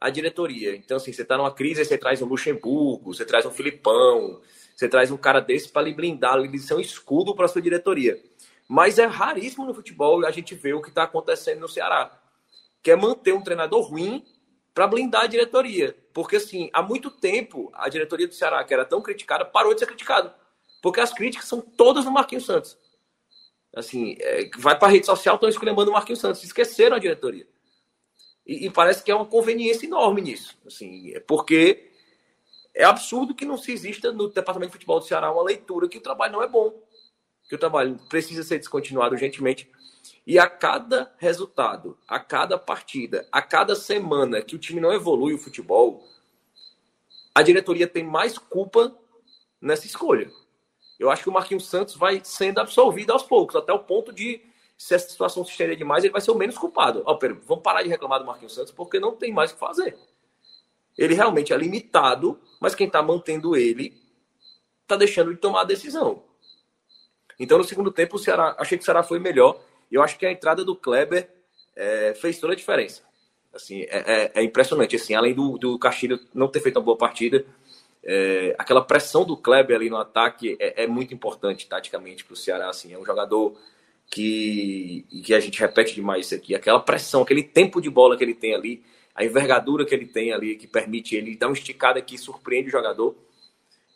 [0.00, 0.74] a diretoria.
[0.76, 4.40] Então, assim, você está numa crise, você traz um Luxemburgo, você traz um Filipão,
[4.76, 8.22] você traz um cara desse para lhe blindar, lhe ser um escudo para sua diretoria.
[8.68, 12.16] Mas é raríssimo no futebol a gente ver o que está acontecendo no Ceará,
[12.82, 14.24] que é manter um treinador ruim
[14.74, 15.96] para blindar a diretoria.
[16.12, 19.80] Porque, assim, há muito tempo a diretoria do Ceará, que era tão criticada, parou de
[19.80, 20.34] ser criticada.
[20.82, 22.76] Porque as críticas são todas no Marquinhos Santos
[23.76, 27.46] assim, é, vai para a rede social, estão escolhendo o Marquinhos Santos, esqueceram a diretoria.
[28.46, 31.90] E, e, parece que é uma conveniência enorme nisso, assim, é porque
[32.76, 35.96] é absurdo que não se exista no departamento de futebol do Ceará uma leitura que
[35.96, 36.78] o trabalho não é bom,
[37.48, 39.70] que o trabalho precisa ser descontinuado urgentemente.
[40.26, 45.32] E a cada resultado, a cada partida, a cada semana que o time não evolui
[45.32, 46.06] o futebol,
[47.34, 48.94] a diretoria tem mais culpa
[49.58, 50.30] nessa escolha.
[50.98, 54.42] Eu acho que o Marquinhos Santos vai sendo absolvido aos poucos, até o ponto de,
[54.76, 57.02] se essa situação se estender demais, ele vai ser o menos culpado.
[57.06, 59.60] Ó, oh, vamos parar de reclamar do Marquinhos Santos, porque não tem mais o que
[59.60, 59.96] fazer.
[60.96, 63.94] Ele realmente é limitado, mas quem está mantendo ele
[64.82, 66.22] está deixando de tomar a decisão.
[67.38, 69.60] Então, no segundo tempo, o Ceará, achei que o Ceará foi melhor.
[69.90, 71.28] Eu acho que a entrada do Kleber
[71.74, 73.02] é, fez toda a diferença.
[73.52, 74.96] Assim, é, é, é impressionante.
[74.96, 77.44] Assim, além do, do Castilho não ter feito uma boa partida,
[78.02, 82.36] é, aquela pressão do Kleber ali no ataque é, é muito importante taticamente para o
[82.36, 82.70] Ceará.
[82.70, 83.58] Assim, é um jogador
[84.10, 86.54] que, que a gente repete demais isso aqui.
[86.54, 88.82] Aquela pressão, aquele tempo de bola que ele tem ali,
[89.16, 92.72] a envergadura que ele tem ali, que permite ele dar uma esticada que surpreende o
[92.72, 93.16] jogador.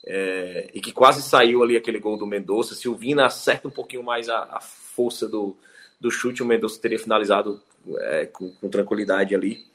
[0.06, 2.74] É, e que quase saiu ali aquele gol do Mendonça.
[2.74, 5.54] Se o Vina acerta um pouquinho mais a, a força do,
[6.00, 7.62] do chute, o Mendonça teria finalizado
[7.98, 9.66] é, com, com, tranquilidade ali.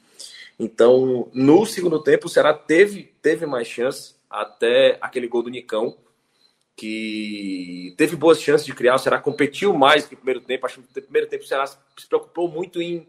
[0.58, 5.96] Então, no segundo tempo, o Ceará teve, teve mais chance até aquele gol do Nicão.
[6.74, 10.66] que teve boas chances de criar, o Ceará competiu mais que primeiro tempo.
[10.66, 11.78] Acho que no primeiro tempo o Ceará se
[12.08, 13.06] preocupou muito em,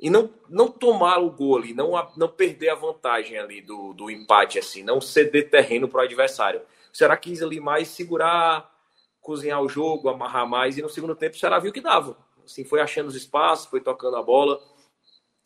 [0.00, 4.10] em não, não tomar o gol ali, não, não perder a vantagem ali do, do
[4.10, 6.60] empate, assim, não ceder terreno para o adversário.
[6.92, 8.72] O Ceará quis ali mais segurar,
[9.20, 12.16] cozinhar o jogo, amarrar mais, e no segundo tempo o Ceará viu que dava.
[12.44, 14.60] Assim, foi achando os espaços, foi tocando a bola,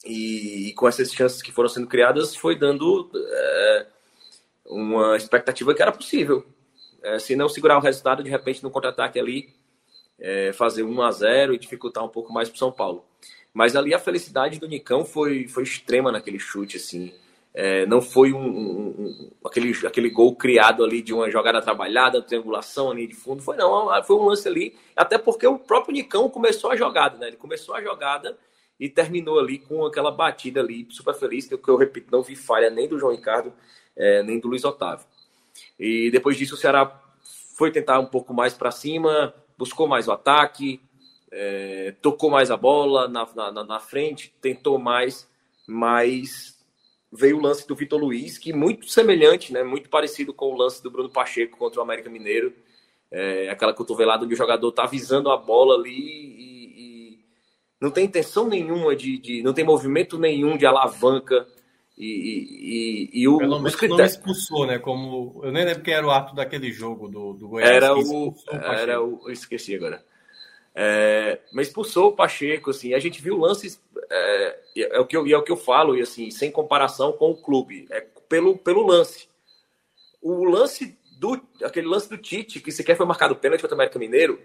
[0.05, 3.87] e, e com essas chances que foram sendo criadas, foi dando é,
[4.67, 6.45] uma expectativa que era possível
[7.03, 9.53] é, se não segurar o resultado, de repente no contra-ataque ali,
[10.19, 13.05] é, fazer 1 a 0 e dificultar um pouco mais para São Paulo.
[13.53, 17.13] Mas ali a felicidade do Nicão foi, foi extrema naquele chute, assim.
[17.55, 22.23] É, não foi um, um, um, aquele, aquele gol criado ali de uma jogada trabalhada,
[22.23, 26.31] triangulação ali de fundo, foi não, foi um lance ali, até porque o próprio Nicão
[26.31, 27.29] começou a jogada, né?
[27.29, 28.39] Ele começou a jogada
[28.81, 32.71] e terminou ali com aquela batida ali, super feliz, que eu repito, não vi falha
[32.71, 33.53] nem do João Ricardo,
[33.95, 35.05] é, nem do Luiz Otávio.
[35.79, 37.01] E depois disso o Ceará
[37.55, 40.81] foi tentar um pouco mais para cima, buscou mais o ataque,
[41.33, 45.27] é, tocou mais a bola na, na, na, frente, tentou mais,
[45.67, 46.63] mas
[47.11, 50.83] veio o lance do Vitor Luiz, que muito semelhante, né, muito parecido com o lance
[50.83, 52.53] do Bruno Pacheco contra o América Mineiro.
[53.11, 57.19] É, aquela cotovelada onde o jogador está visando a bola ali e, e
[57.79, 61.47] não tem intenção nenhuma de, de, não tem movimento nenhum de alavanca
[61.97, 64.79] e, e, e o, Pelo menos não expulsou, né?
[64.79, 67.71] Como eu nem lembro quem era o ato daquele jogo do, do Goiás.
[67.71, 70.03] Era o, era o, eu esqueci agora.
[70.75, 72.95] É, mas expulsou o Pacheco, assim.
[72.95, 76.03] A gente viu lances, é, é o que eu, é o que eu falo e
[76.03, 79.29] assim, sem comparação com o clube, é pelo, pelo lance.
[80.21, 83.99] O lance do aquele lance do Tite que sequer foi marcado pênalti contra o América
[83.99, 84.41] Mineiro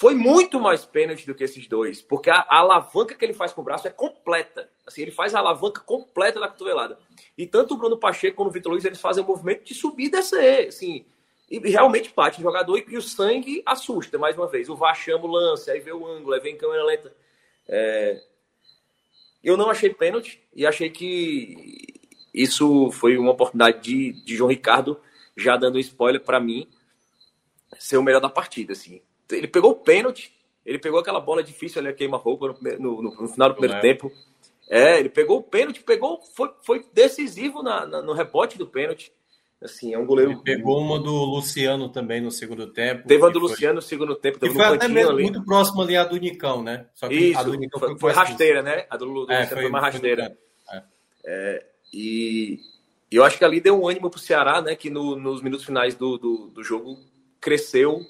[0.00, 3.52] foi muito mais pênalti do que esses dois, porque a, a, alavanca que ele faz
[3.52, 4.70] com o braço é completa.
[4.86, 6.98] Assim, ele faz a alavanca completa da cotovelada.
[7.36, 10.06] E tanto o Bruno Pacheco quanto o Vitor Luiz, eles fazem o movimento de subir
[10.06, 11.04] e descer, assim.
[11.50, 14.68] E realmente bate o jogador e, e, o sangue assusta, mais uma vez.
[14.68, 17.12] O VAR chama o lance, aí vê o ângulo, aí vem câmera lenta.
[17.68, 18.22] É...
[19.42, 21.98] Eu não achei pênalti e achei que
[22.32, 25.00] isso foi uma oportunidade de, de João Ricardo,
[25.36, 26.68] já dando spoiler para mim,
[27.78, 29.02] ser o melhor da partida, assim
[29.36, 30.32] ele pegou o pênalti,
[30.64, 33.80] ele pegou aquela bola difícil ali, a queima-roupa no, no, no, final do primeiro é.
[33.80, 34.12] tempo.
[34.68, 39.12] É, ele pegou o pênalti, pegou, foi, foi decisivo na, na, no rebote do pênalti.
[39.62, 40.32] Assim, é um goleiro.
[40.32, 43.06] Ele pegou uma do Luciano também no segundo tempo.
[43.06, 44.38] Teve a do Luciano no segundo tempo.
[44.44, 45.22] E foi até mesmo ali.
[45.22, 46.86] muito próximo ali a do Nicão, né?
[46.94, 48.86] Só que Isso, a do Nicão foi, foi, foi rasteira, né?
[48.88, 50.38] A do, do é, Luciano foi, foi mais rasteira.
[50.72, 50.82] É.
[51.26, 52.58] É, e
[53.10, 54.74] eu acho que ali deu um ânimo pro Ceará, né?
[54.74, 56.98] Que no, nos minutos finais do, do, do jogo
[57.38, 58.00] cresceu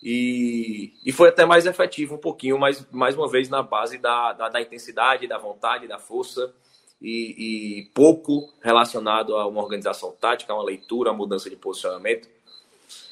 [0.00, 4.32] e, e foi até mais efetivo um pouquinho, mas mais uma vez na base da,
[4.34, 6.54] da, da intensidade, da vontade, da força
[7.02, 12.28] e, e, pouco relacionado a uma organização tática, a uma leitura, a mudança de posicionamento.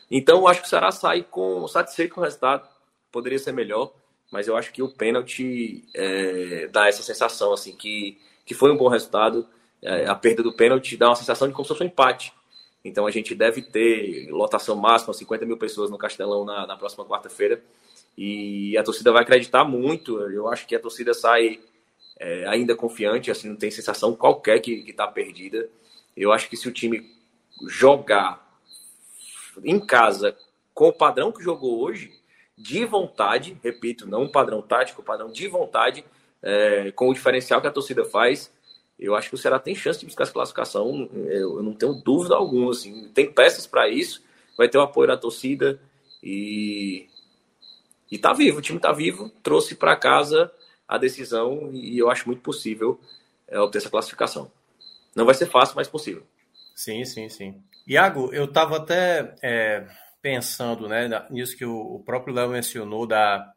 [0.09, 2.67] Então, eu acho que o Ceará sai com, satisfeito com o resultado,
[3.11, 3.93] poderia ser melhor,
[4.31, 8.77] mas eu acho que o pênalti é, dá essa sensação, assim, que, que foi um
[8.77, 9.47] bom resultado.
[9.83, 12.33] É, a perda do pênalti dá uma sensação de como se fosse um empate.
[12.85, 17.05] Então a gente deve ter lotação máxima, 50 mil pessoas no Castelão na, na próxima
[17.05, 17.63] quarta-feira.
[18.17, 20.19] E a torcida vai acreditar muito.
[20.31, 21.61] Eu acho que a torcida sai
[22.21, 25.71] é, ainda confiante, assim, não tem sensação qualquer que está perdida.
[26.15, 27.11] Eu acho que se o time
[27.67, 28.47] jogar
[29.65, 30.37] em casa
[30.75, 32.13] com o padrão que jogou hoje,
[32.57, 36.05] de vontade, repito, não um padrão tático, padrão de vontade,
[36.43, 38.53] é, com o diferencial que a torcida faz,
[38.99, 42.35] eu acho que o Ceará tem chance de buscar essa classificação, eu não tenho dúvida
[42.35, 42.71] alguma.
[42.71, 43.09] Assim.
[43.15, 44.23] Tem peças para isso,
[44.59, 45.81] vai ter o apoio da torcida
[46.23, 47.09] e.
[48.11, 50.53] E tá vivo, o time tá vivo, trouxe para casa
[50.91, 53.01] a decisão e eu acho muito possível
[53.47, 54.51] é, obter essa classificação.
[55.15, 56.27] Não vai ser fácil, mas possível.
[56.75, 57.63] Sim, sim, sim.
[57.87, 59.87] Iago, eu estava até é,
[60.21, 63.53] pensando né, nisso que o, próprio Léo mencionou, da,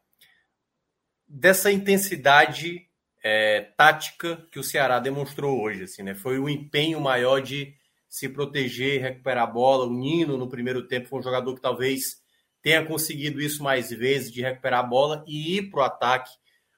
[1.26, 2.86] dessa intensidade
[3.22, 5.82] é, tática que o Ceará demonstrou hoje.
[5.82, 6.14] Assim, né?
[6.14, 7.74] Foi o empenho maior de
[8.08, 9.86] se proteger, recuperar a bola.
[9.86, 12.22] O Nino, no primeiro tempo, foi um jogador que talvez
[12.62, 16.30] tenha conseguido isso mais vezes, de recuperar a bola e ir para o ataque.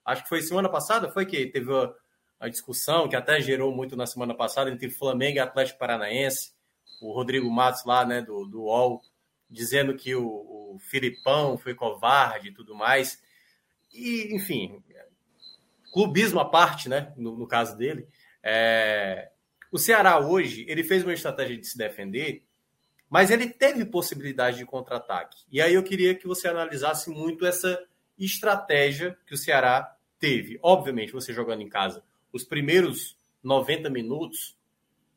[0.07, 1.93] Acho que foi semana passada, foi que teve a,
[2.39, 6.55] a, discussão, que até gerou muito na semana passada, entre Flamengo e Atlético Paranaense.
[7.03, 9.03] O Rodrigo Matos lá, né, do, do UOL,
[9.51, 13.21] dizendo que o, o Filipão foi covarde e tudo mais.
[13.93, 14.83] E, enfim,
[15.93, 17.13] clubismo à parte, né?
[17.17, 18.07] No, no caso dele,
[18.43, 19.31] é...
[19.73, 22.45] o Ceará hoje ele fez uma estratégia de se defender,
[23.09, 25.39] mas ele teve possibilidade de contra-ataque.
[25.51, 27.83] E aí eu queria que você analisasse muito essa
[28.19, 30.59] estratégia que o Ceará teve.
[30.63, 32.03] Obviamente, você jogando em casa,
[32.33, 34.57] os primeiros 90 minutos,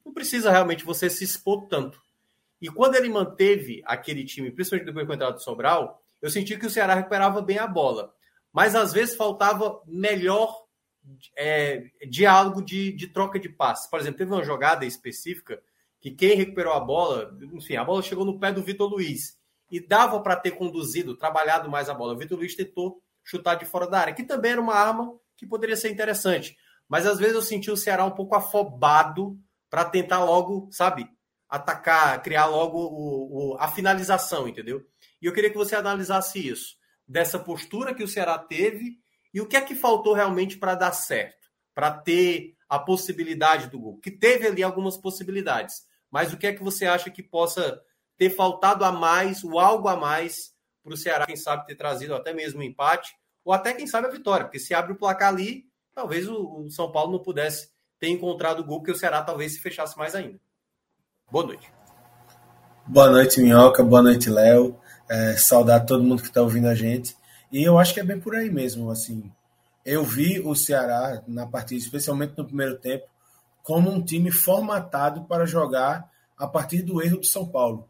[0.06, 2.02] não precisa realmente você se expor tanto.
[2.62, 6.66] E quando ele manteve aquele time, principalmente depois do entrada do Sobral, eu senti que
[6.66, 8.14] o Ceará recuperava bem a bola.
[8.52, 10.66] Mas às vezes faltava melhor
[11.36, 13.90] é, diálogo de, de troca de passes.
[13.90, 15.62] Por exemplo, teve uma jogada específica
[16.02, 19.38] que quem recuperou a bola, enfim, a bola chegou no pé do Vitor Luiz
[19.72, 22.14] e dava para ter conduzido, trabalhado mais a bola.
[22.14, 25.46] O Vitor Luiz tentou chutar de fora da área, que também era uma arma que
[25.46, 26.58] poderia ser interessante.
[26.88, 29.40] Mas às vezes eu senti o Ceará um pouco afobado
[29.70, 31.08] para tentar logo, sabe,
[31.48, 34.84] atacar, criar logo o, o, a finalização, entendeu?
[35.22, 36.76] E eu queria que você analisasse isso,
[37.08, 38.98] dessa postura que o Ceará teve
[39.32, 43.80] e o que é que faltou realmente para dar certo, para ter a possibilidade do
[43.80, 47.80] gol, que teve ali algumas possibilidades, mas o que é que você acha que possa
[48.18, 52.16] ter faltado a mais, o algo a mais para o Ceará, quem sabe ter trazido
[52.16, 53.14] até mesmo um empate,
[53.44, 56.70] ou até quem sabe a vitória, porque se abre o placar ali, talvez o, o
[56.70, 60.16] São Paulo não pudesse ter encontrado o gol, porque o Ceará talvez se fechasse mais
[60.16, 60.40] ainda.
[61.32, 61.72] Boa noite.
[62.88, 63.84] Boa noite, Minhoca.
[63.84, 64.80] Boa noite, Léo.
[65.08, 67.16] É, saudar todo mundo que está ouvindo a gente.
[67.52, 68.90] E eu acho que é bem por aí mesmo.
[68.90, 69.32] Assim,
[69.86, 73.06] eu vi o Ceará na partida, especialmente no primeiro tempo,
[73.62, 77.88] como um time formatado para jogar a partir do erro do São Paulo.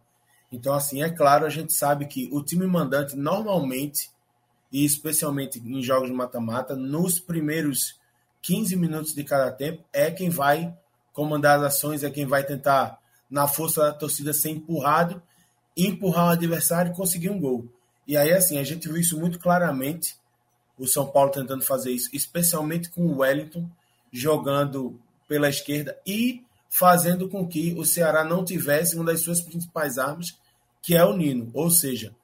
[0.51, 4.09] Então, assim, é claro, a gente sabe que o time mandante normalmente,
[4.71, 7.99] e especialmente em jogos de mata-mata, nos primeiros
[8.41, 10.73] 15 minutos de cada tempo, é quem vai
[11.13, 15.21] comandar as ações, é quem vai tentar, na força da torcida, ser empurrado,
[15.75, 17.67] empurrar o adversário e conseguir um gol.
[18.07, 20.15] E aí, assim, a gente viu isso muito claramente,
[20.77, 23.69] o São Paulo tentando fazer isso, especialmente com o Wellington
[24.11, 29.97] jogando pela esquerda e fazendo com que o Ceará não tivesse uma das suas principais
[29.97, 30.37] armas,
[30.81, 31.49] que é o Nino.
[31.53, 32.15] Ou seja,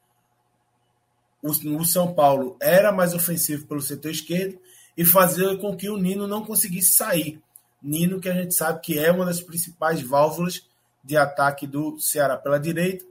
[1.45, 4.57] o, o São Paulo era mais ofensivo pelo setor esquerdo
[4.97, 7.39] e fazia com que o Nino não conseguisse sair.
[7.81, 10.67] Nino, que a gente sabe que é uma das principais válvulas
[11.03, 13.05] de ataque do Ceará pela direita,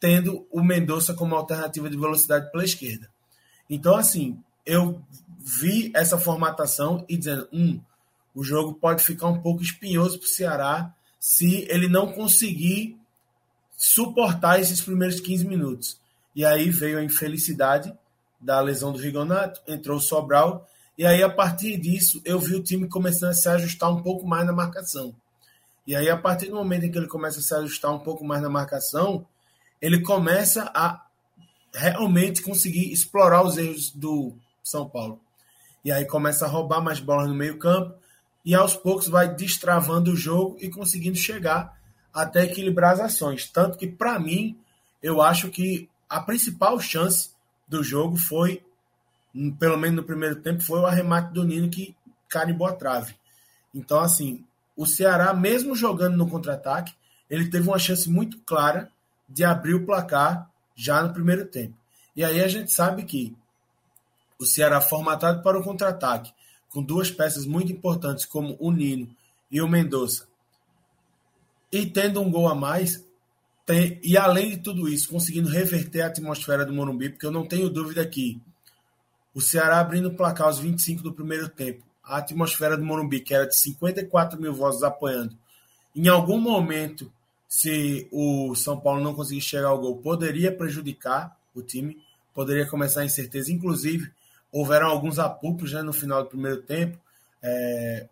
[0.00, 3.10] tendo o Mendonça como alternativa de velocidade pela esquerda.
[3.68, 5.02] Então, assim, eu
[5.38, 7.78] vi essa formatação e dizendo, um,
[8.34, 12.98] o jogo pode ficar um pouco espinhoso para o Ceará se ele não conseguir
[13.76, 16.00] suportar esses primeiros 15 minutos.
[16.34, 17.96] E aí veio a infelicidade
[18.40, 20.68] da lesão do Rigonato, entrou o Sobral,
[20.98, 24.26] e aí a partir disso eu vi o time começando a se ajustar um pouco
[24.26, 25.14] mais na marcação.
[25.86, 28.24] E aí a partir do momento em que ele começa a se ajustar um pouco
[28.24, 29.26] mais na marcação,
[29.80, 31.04] ele começa a
[31.74, 35.20] realmente conseguir explorar os erros do São Paulo.
[35.84, 37.94] E aí começa a roubar mais bolas no meio-campo,
[38.44, 41.78] e aos poucos vai destravando o jogo e conseguindo chegar
[42.12, 43.48] até equilibrar as ações.
[43.48, 44.58] Tanto que, para mim,
[45.02, 47.30] eu acho que a principal chance
[47.66, 48.62] do jogo foi,
[49.58, 51.92] pelo menos no primeiro tempo, foi o arremate do Nino que
[52.28, 53.16] carimbou a trave.
[53.74, 54.44] Então, assim,
[54.76, 56.94] o Ceará, mesmo jogando no contra-ataque,
[57.28, 58.92] ele teve uma chance muito clara
[59.28, 61.74] de abrir o placar já no primeiro tempo.
[62.14, 63.36] E aí a gente sabe que
[64.38, 66.32] o Ceará formatado para o contra-ataque,
[66.70, 69.08] com duas peças muito importantes como o Nino
[69.50, 70.28] e o Mendonça.
[71.72, 73.04] E tendo um gol a mais,
[73.66, 77.46] tem, e além de tudo isso, conseguindo reverter a atmosfera do Morumbi, porque eu não
[77.46, 78.40] tenho dúvida que
[79.34, 83.34] o Ceará abrindo o placar aos 25 do primeiro tempo, a atmosfera do Morumbi, que
[83.34, 85.36] era de 54 mil vozes apoiando,
[85.96, 87.10] em algum momento,
[87.48, 92.02] se o São Paulo não conseguir chegar ao gol, poderia prejudicar o time,
[92.34, 93.52] poderia começar a incerteza.
[93.52, 94.10] Inclusive,
[94.50, 96.98] houveram alguns apupos né, no final do primeiro tempo.
[97.40, 98.08] É,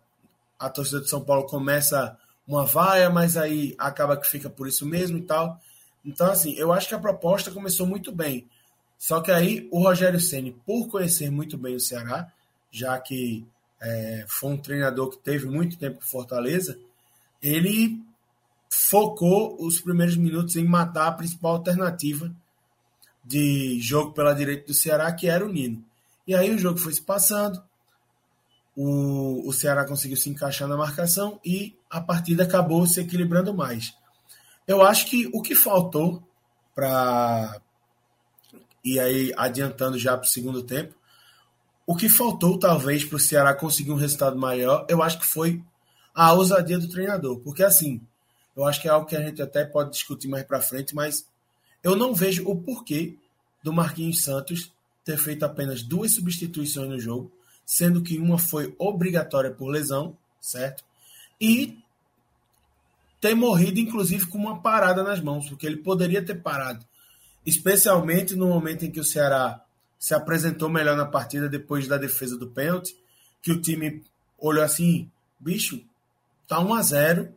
[0.57, 4.85] a torcida de São Paulo começa uma vaia, mas aí acaba que fica por isso
[4.85, 5.59] mesmo e tal.
[6.05, 8.47] Então, assim, eu acho que a proposta começou muito bem.
[8.97, 12.31] Só que aí o Rogério Ceni, por conhecer muito bem o Ceará,
[12.71, 13.45] já que
[13.81, 16.77] é, foi um treinador que teve muito tempo em Fortaleza,
[17.41, 18.01] ele
[18.69, 22.33] focou os primeiros minutos em matar a principal alternativa
[23.23, 25.83] de jogo pela direita do Ceará, que era o Nino.
[26.25, 27.61] E aí o jogo foi se passando,
[28.75, 33.93] o, o Ceará conseguiu se encaixar na marcação e a partida acabou se equilibrando mais.
[34.67, 36.23] Eu acho que o que faltou
[36.73, 37.61] para.
[38.83, 40.93] E aí, adiantando já para o segundo tempo,
[41.85, 45.63] o que faltou talvez para o Ceará conseguir um resultado maior, eu acho que foi
[46.13, 47.39] a ousadia do treinador.
[47.39, 48.01] Porque assim,
[48.55, 51.25] eu acho que é algo que a gente até pode discutir mais para frente, mas
[51.81, 53.17] eu não vejo o porquê
[53.63, 54.71] do Marquinhos Santos
[55.03, 57.31] ter feito apenas duas substituições no jogo,
[57.65, 60.83] sendo que uma foi obrigatória por lesão, certo?
[61.39, 61.79] E
[63.19, 66.85] ter morrido, inclusive, com uma parada nas mãos, porque ele poderia ter parado,
[67.45, 69.63] especialmente no momento em que o Ceará
[69.97, 72.95] se apresentou melhor na partida depois da defesa do pênalti,
[73.41, 74.03] que o time
[74.37, 75.81] olhou assim, bicho,
[76.47, 77.29] tá 1 a 0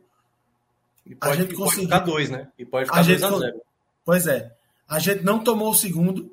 [1.05, 2.49] E pode, a gente conseguiu ficar dois, né?
[2.59, 3.61] E pode ficar a dois a zero.
[4.03, 4.53] Pois é.
[4.87, 6.31] A gente não tomou o segundo.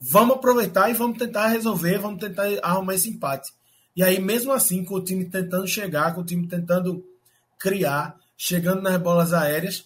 [0.00, 3.52] Vamos aproveitar e vamos tentar resolver, vamos tentar arrumar esse empate.
[3.94, 7.04] E aí, mesmo assim, com o time tentando chegar, com o time tentando
[7.58, 9.80] criar, chegando nas bolas aéreas,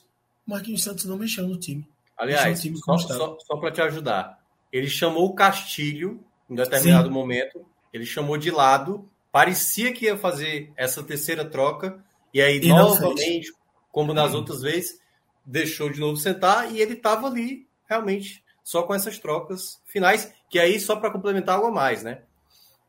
[0.47, 1.85] o Marquinhos Santos não mexeu no time.
[2.17, 4.39] Aliás, time só, só, só para te ajudar,
[4.73, 7.15] ele chamou o Castilho em determinado Sim.
[7.15, 11.99] momento, ele chamou de lado, parecia que ia fazer essa terceira troca,
[12.33, 13.53] e aí e novamente,
[13.91, 15.01] como nas outras vezes,
[15.45, 20.59] deixou de novo sentar e ele estava ali realmente só com essas trocas finais, que
[20.59, 22.23] aí só para complementar algo a mais, né?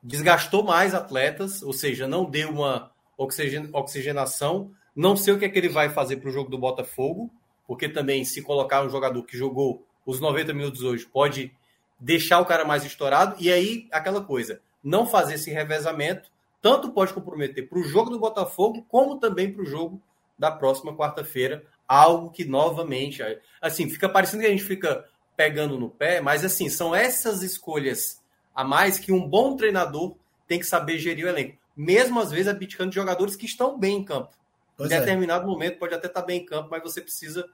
[0.01, 4.71] Desgastou mais atletas, ou seja, não deu uma oxigenação.
[4.95, 7.29] Não sei o que é que ele vai fazer para o jogo do Botafogo,
[7.67, 11.51] porque também se colocar um jogador que jogou os 90 minutos hoje pode
[11.99, 16.29] deixar o cara mais estourado e aí aquela coisa, não fazer esse revezamento
[16.61, 20.01] tanto pode comprometer para o jogo do Botafogo como também para o jogo
[20.38, 23.21] da próxima quarta-feira, algo que novamente,
[23.61, 28.21] assim, fica parecendo que a gente fica pegando no pé, mas assim, são essas escolhas
[28.53, 30.15] a mais que um bom treinador
[30.47, 33.97] tem que saber gerir o elenco, mesmo às vezes abdicando de jogadores que estão bem
[33.97, 34.35] em campo.
[34.77, 34.99] Pois em é.
[34.99, 37.47] determinado momento pode até estar bem em campo, mas você precisa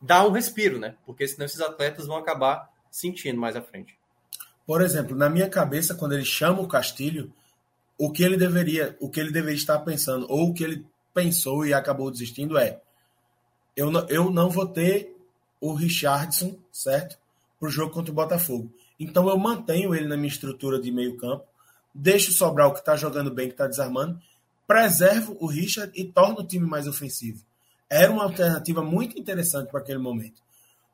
[0.00, 0.96] dar um respiro, né?
[1.04, 3.98] Porque senão esses atletas vão acabar sentindo mais à frente.
[4.66, 7.32] Por exemplo, na minha cabeça, quando ele chama o Castilho,
[7.98, 10.84] o que ele deveria, o que ele deveria estar pensando, ou o que ele
[11.14, 12.80] pensou e acabou desistindo é:
[13.76, 15.15] eu não, eu não vou ter
[15.60, 17.18] o Richardson, certo?
[17.58, 18.72] Para o jogo contra o Botafogo.
[18.98, 21.44] Então eu mantenho ele na minha estrutura de meio campo,
[21.94, 24.20] deixo sobrar o que está jogando bem, que está desarmando,
[24.66, 27.44] preservo o Richard e torno o time mais ofensivo.
[27.88, 30.42] Era uma alternativa muito interessante para aquele momento.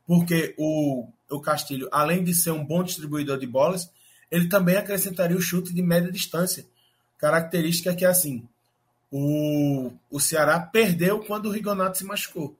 [0.06, 3.90] Porque o, o Castilho, além de ser um bom distribuidor de bolas,
[4.30, 6.66] ele também acrescentaria o chute de média distância.
[7.18, 8.46] Característica que é assim:
[9.10, 12.56] o, o Ceará perdeu quando o Rigonato se machucou.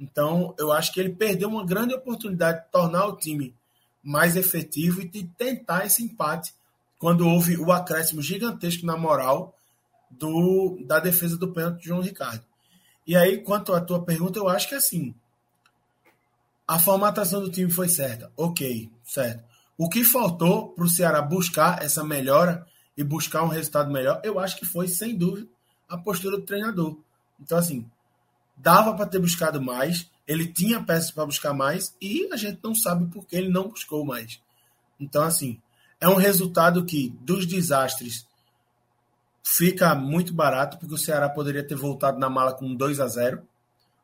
[0.00, 3.54] Então, eu acho que ele perdeu uma grande oportunidade de tornar o time
[4.02, 6.54] mais efetivo e de tentar esse empate
[6.98, 9.54] quando houve o acréscimo gigantesco na moral
[10.10, 12.42] do, da defesa do pênalti de João Ricardo.
[13.06, 15.14] E aí, quanto à tua pergunta, eu acho que assim,
[16.66, 18.32] a formatação do time foi certa.
[18.36, 19.44] Ok, certo.
[19.76, 24.38] O que faltou para o Ceará buscar essa melhora e buscar um resultado melhor, eu
[24.38, 25.46] acho que foi, sem dúvida,
[25.88, 26.96] a postura do treinador.
[27.40, 27.86] Então, assim,
[28.62, 32.74] dava para ter buscado mais, ele tinha peças para buscar mais e a gente não
[32.74, 34.40] sabe por que ele não buscou mais.
[34.98, 35.60] Então, assim,
[36.00, 38.26] é um resultado que, dos desastres
[39.42, 43.42] fica muito barato, porque o Ceará poderia ter voltado na mala com 2 a 0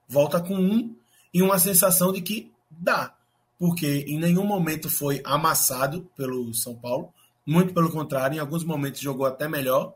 [0.09, 0.97] volta com 1 um,
[1.35, 3.15] e uma sensação de que dá,
[3.59, 7.13] porque em nenhum momento foi amassado pelo São Paulo,
[7.45, 9.95] muito pelo contrário, em alguns momentos jogou até melhor,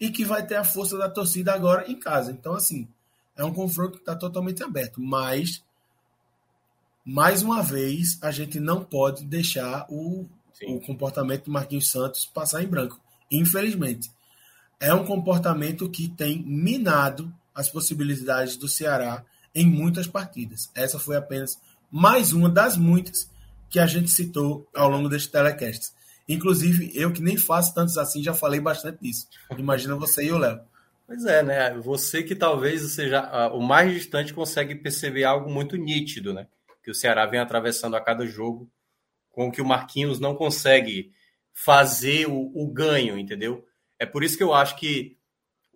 [0.00, 2.30] e que vai ter a força da torcida agora em casa.
[2.30, 2.88] Então, assim,
[3.38, 5.64] é um confronto que está totalmente aberto, mas
[7.04, 10.26] mais uma vez a gente não pode deixar o,
[10.66, 14.10] o comportamento do Marquinhos Santos passar em branco, infelizmente
[14.80, 19.24] é um comportamento que tem minado as possibilidades do Ceará
[19.54, 20.70] em muitas partidas.
[20.74, 21.58] Essa foi apenas
[21.90, 23.28] mais uma das muitas
[23.68, 25.92] que a gente citou ao longo deste telecast.
[26.28, 29.26] Inclusive, eu que nem faço tantos assim, já falei bastante disso.
[29.56, 30.60] Imagina você e o Léo.
[31.08, 31.74] Pois é, né?
[31.78, 36.46] Você que talvez seja uh, o mais distante consegue perceber algo muito nítido, né?
[36.84, 38.70] Que o Ceará vem atravessando a cada jogo,
[39.30, 41.10] com que o Marquinhos não consegue
[41.50, 43.66] fazer o, o ganho, entendeu?
[43.98, 45.16] É por isso que eu acho que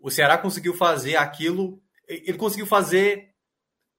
[0.02, 1.82] o Ceará conseguiu fazer aquilo.
[2.06, 3.34] Ele conseguiu fazer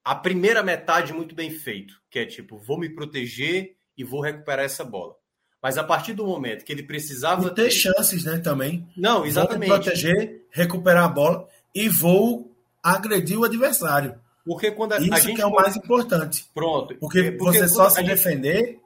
[0.04, 4.64] a primeira metade muito bem feito, que é tipo, vou me proteger e vou recuperar
[4.64, 5.16] essa bola.
[5.64, 8.86] Mas a partir do momento que ele precisava ter, ter chances, né, também.
[8.94, 9.70] Não, exatamente.
[9.70, 14.20] Vou proteger, recuperar a bola e vou agredir o adversário.
[14.44, 16.44] Porque quando a, Isso a gente que é o mais importante.
[16.52, 16.94] Pronto.
[16.96, 18.08] Porque, porque você só se gente...
[18.08, 18.78] defender,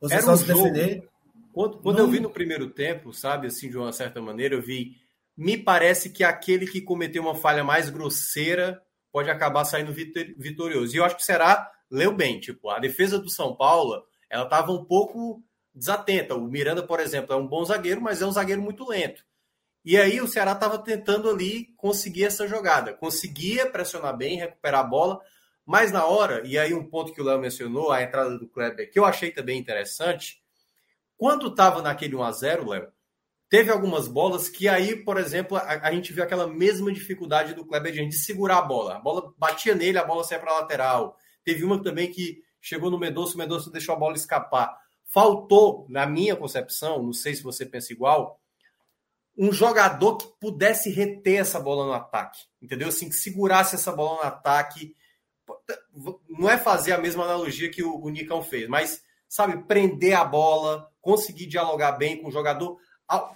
[0.00, 1.06] você só um se jogo, defender
[1.52, 4.96] quando, quando eu vi no primeiro tempo, sabe, assim, de uma certa maneira, eu vi.
[5.36, 8.80] Me parece que aquele que cometeu uma falha mais grosseira
[9.12, 10.94] pode acabar saindo vitorioso.
[10.94, 12.40] E eu acho que será leu bem.
[12.40, 15.42] Tipo, a defesa do São Paulo, ela estava um pouco
[15.74, 16.34] desatenta.
[16.34, 19.24] O Miranda, por exemplo, é um bom zagueiro, mas é um zagueiro muito lento.
[19.84, 22.92] E aí o Ceará estava tentando ali conseguir essa jogada.
[22.92, 25.20] Conseguia pressionar bem, recuperar a bola,
[25.66, 28.90] mas na hora, e aí um ponto que o Léo mencionou, a entrada do Kleber,
[28.90, 30.40] que eu achei também interessante,
[31.16, 32.88] quando estava naquele 1 a 0 Léo,
[33.48, 37.64] teve algumas bolas que aí, por exemplo, a, a, gente viu aquela mesma dificuldade do
[37.64, 38.96] Kleber de segurar a bola.
[38.96, 41.16] A bola batia nele, a bola saia para lateral.
[41.44, 44.81] Teve uma também que chegou no Medoço, o Medoço deixou a bola escapar.
[45.12, 48.40] Faltou, na minha concepção, não sei se você pensa igual,
[49.36, 52.88] um jogador que pudesse reter essa bola no ataque, entendeu?
[52.88, 54.96] Assim, que segurasse essa bola no ataque.
[56.30, 60.24] Não é fazer a mesma analogia que o, o Nicão fez, mas, sabe, prender a
[60.24, 62.78] bola, conseguir dialogar bem com o jogador,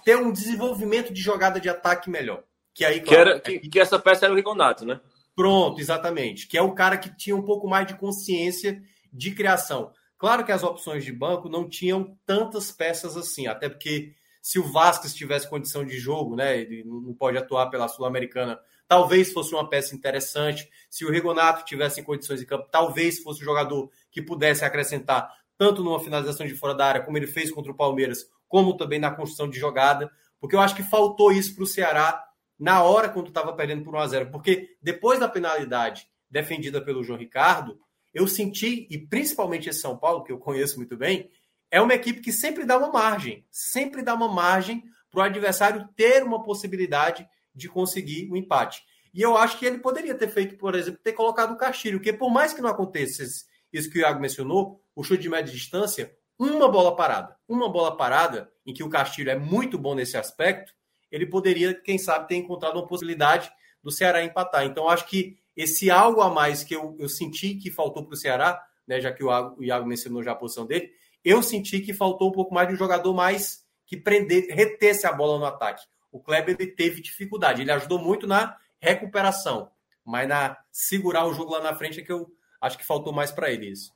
[0.03, 2.43] ter um desenvolvimento de jogada de ataque melhor.
[2.73, 4.99] Que aí, claro, que, era, que, que essa peça era o Rigonato, né?
[5.35, 6.47] Pronto, exatamente.
[6.47, 8.81] Que é o cara que tinha um pouco mais de consciência
[9.13, 9.91] de criação.
[10.17, 14.63] Claro que as opções de banco não tinham tantas peças assim, até porque se o
[14.63, 19.69] Vasquez tivesse condição de jogo, né, ele não pode atuar pela Sul-Americana, talvez fosse uma
[19.69, 20.69] peça interessante.
[20.89, 25.83] Se o Rigonato tivesse condições de campo, talvez fosse um jogador que pudesse acrescentar tanto
[25.83, 29.11] numa finalização de fora da área, como ele fez contra o Palmeiras, como também na
[29.11, 30.09] construção de jogada,
[30.39, 32.23] porque eu acho que faltou isso para o Ceará
[32.57, 37.03] na hora quando estava perdendo por 1 a 0 porque depois da penalidade defendida pelo
[37.03, 37.79] João Ricardo,
[38.13, 41.29] eu senti, e principalmente esse São Paulo, que eu conheço muito bem,
[41.69, 45.87] é uma equipe que sempre dá uma margem, sempre dá uma margem para o adversário
[45.95, 48.81] ter uma possibilidade de conseguir o um empate.
[49.13, 52.13] E eu acho que ele poderia ter feito, por exemplo, ter colocado o Castilho, porque
[52.13, 56.15] por mais que não acontecesse isso que o Iago mencionou, o chute de média distância,
[56.39, 60.73] uma bola parada, uma bola parada, em que o Castilho é muito bom nesse aspecto,
[61.11, 63.51] ele poderia, quem sabe, ter encontrado uma possibilidade
[63.81, 64.65] do Ceará empatar.
[64.65, 68.17] Então, acho que esse algo a mais que eu, eu senti que faltou para o
[68.17, 69.27] Ceará, né, já que o
[69.57, 70.91] o Iago mencionou já a posição dele,
[71.25, 75.11] eu senti que faltou um pouco mais de um jogador mais que prender, retesse a
[75.11, 75.83] bola no ataque.
[76.11, 79.69] O Kleber ele teve dificuldade, ele ajudou muito na recuperação,
[80.05, 82.31] mas na segurar o jogo lá na frente é que eu
[82.61, 83.91] acho que faltou mais para ele isso.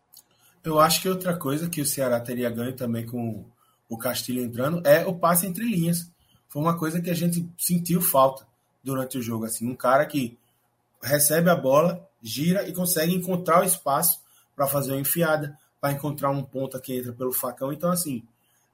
[0.64, 3.46] Eu acho que outra coisa que o Ceará teria ganho também com
[3.88, 6.12] o Castilho entrando é o passe entre linhas.
[6.48, 8.46] Foi uma coisa que a gente sentiu falta
[8.84, 9.46] durante o jogo.
[9.46, 10.38] Assim, um cara que
[11.02, 14.20] recebe a bola, gira e consegue encontrar o espaço
[14.56, 17.74] para fazer uma enfiada, para encontrar um ponta que entra pelo facão.
[17.74, 18.24] Então, assim,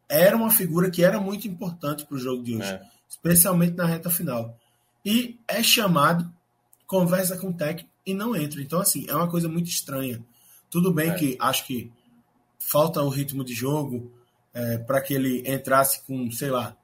[0.09, 2.81] era uma figura que era muito importante para o jogo de hoje, é.
[3.09, 4.57] especialmente na reta final.
[5.05, 6.29] E é chamado,
[6.85, 8.61] conversa com o técnico e não entra.
[8.61, 10.21] Então, assim, é uma coisa muito estranha.
[10.69, 11.13] Tudo bem é.
[11.13, 11.91] que acho que
[12.59, 14.11] falta o ritmo de jogo
[14.53, 16.75] é, para que ele entrasse com, sei lá,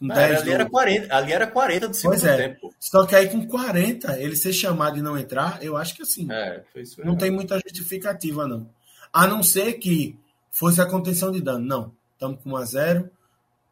[0.00, 2.36] com 10 ali, era 40, ali era 40 do segundo pois é.
[2.48, 2.74] tempo.
[2.80, 6.26] Só que aí com 40, ele ser chamado e não entrar, eu acho que assim.
[6.32, 6.64] É,
[7.04, 8.68] não tem muita justificativa, não.
[9.12, 10.18] A não ser que
[10.50, 11.64] fosse a contenção de dano.
[11.64, 11.92] Não.
[12.14, 13.10] Estamos com 1 a 0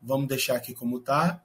[0.01, 1.43] vamos deixar aqui como está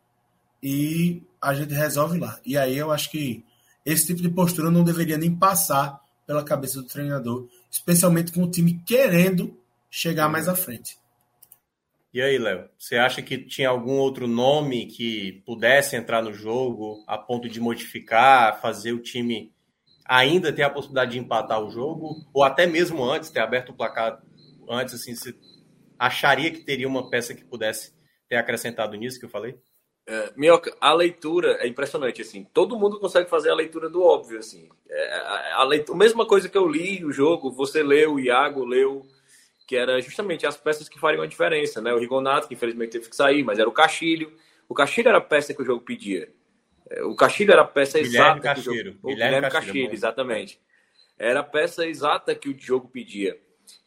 [0.62, 2.40] e a gente resolve lá.
[2.46, 3.44] E aí eu acho que
[3.86, 8.52] esse tipo de postura não deveria nem passar pela cabeça do treinador, especialmente com o
[8.52, 9.58] time querendo
[9.90, 10.98] chegar mais à frente.
[12.14, 17.04] E aí, Léo, você acha que tinha algum outro nome que pudesse entrar no jogo
[17.08, 19.52] a ponto de modificar, fazer o time
[20.06, 22.24] ainda ter a possibilidade de empatar o jogo?
[22.32, 24.22] Ou até mesmo antes, ter aberto o placar
[24.70, 25.34] antes, assim, você
[25.98, 27.96] acharia que teria uma peça que pudesse
[28.30, 29.58] ter acrescentado nisso que eu falei?
[30.06, 30.34] É,
[30.82, 32.44] a leitura é impressionante, assim.
[32.54, 34.70] Todo mundo consegue fazer a leitura do óbvio, assim.
[34.88, 38.20] É, a, a, leitura, a mesma coisa que eu li o jogo, você leu, o
[38.20, 39.02] Iago leu,
[39.74, 41.92] que era justamente as peças que fariam a diferença, né?
[41.92, 44.32] O Rigonato, que infelizmente teve que sair, mas era o Castilho.
[44.70, 46.32] O Castilho era a peça que o jogo pedia.
[46.92, 48.72] É, o Castilho era a peça Guilherme exata Castilho.
[48.72, 49.00] que o jogo...
[49.02, 50.62] O Guilherme, Guilherme Castilho, Castilho exatamente.
[51.18, 53.36] Era a peça exata que o jogo pedia.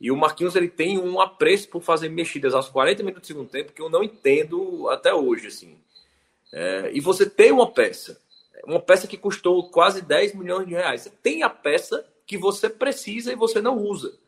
[0.00, 3.48] E o Marquinhos ele tem um apreço por fazer mexidas aos 40 minutos do segundo
[3.48, 5.78] tempo que eu não entendo até hoje, assim.
[6.52, 8.20] É, e você tem uma peça,
[8.64, 11.02] uma peça que custou quase 10 milhões de reais.
[11.02, 14.18] Você tem a peça que você precisa e você não usa.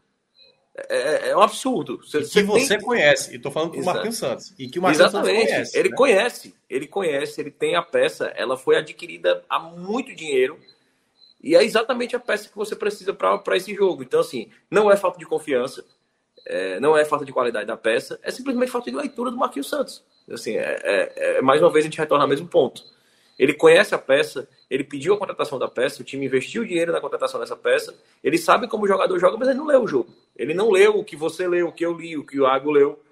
[0.88, 1.98] É, é, é, um absurdo.
[1.98, 2.86] Você, que você tem...
[2.86, 4.54] conhece, e estou falando com o Marquinhos Santos.
[4.58, 5.40] E que o Marquinhos Exatamente.
[5.40, 5.78] Santos conhece.
[5.78, 5.96] Ele né?
[5.96, 10.58] conhece, ele conhece, ele tem a peça, ela foi adquirida a muito dinheiro.
[11.42, 14.02] E é exatamente a peça que você precisa para esse jogo.
[14.02, 15.84] Então, assim, não é falta de confiança,
[16.46, 19.68] é, não é falta de qualidade da peça, é simplesmente falta de leitura do Marquinhos
[19.68, 20.04] Santos.
[20.30, 22.82] Assim, é, é, é mais uma vez a gente retorna ao mesmo ponto.
[23.38, 27.00] Ele conhece a peça, ele pediu a contratação da peça, o time investiu dinheiro na
[27.00, 30.14] contratação dessa peça, ele sabe como o jogador joga, mas ele não leu o jogo.
[30.36, 32.70] Ele não leu o que você leu, o que eu li, o que o Iago
[32.70, 33.02] leu.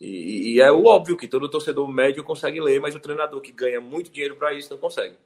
[0.00, 3.80] E, e é óbvio que todo torcedor médio consegue ler, mas o treinador que ganha
[3.80, 5.16] muito dinheiro para isso não consegue.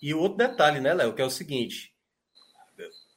[0.00, 1.92] E o outro detalhe, né, Léo, que é o seguinte: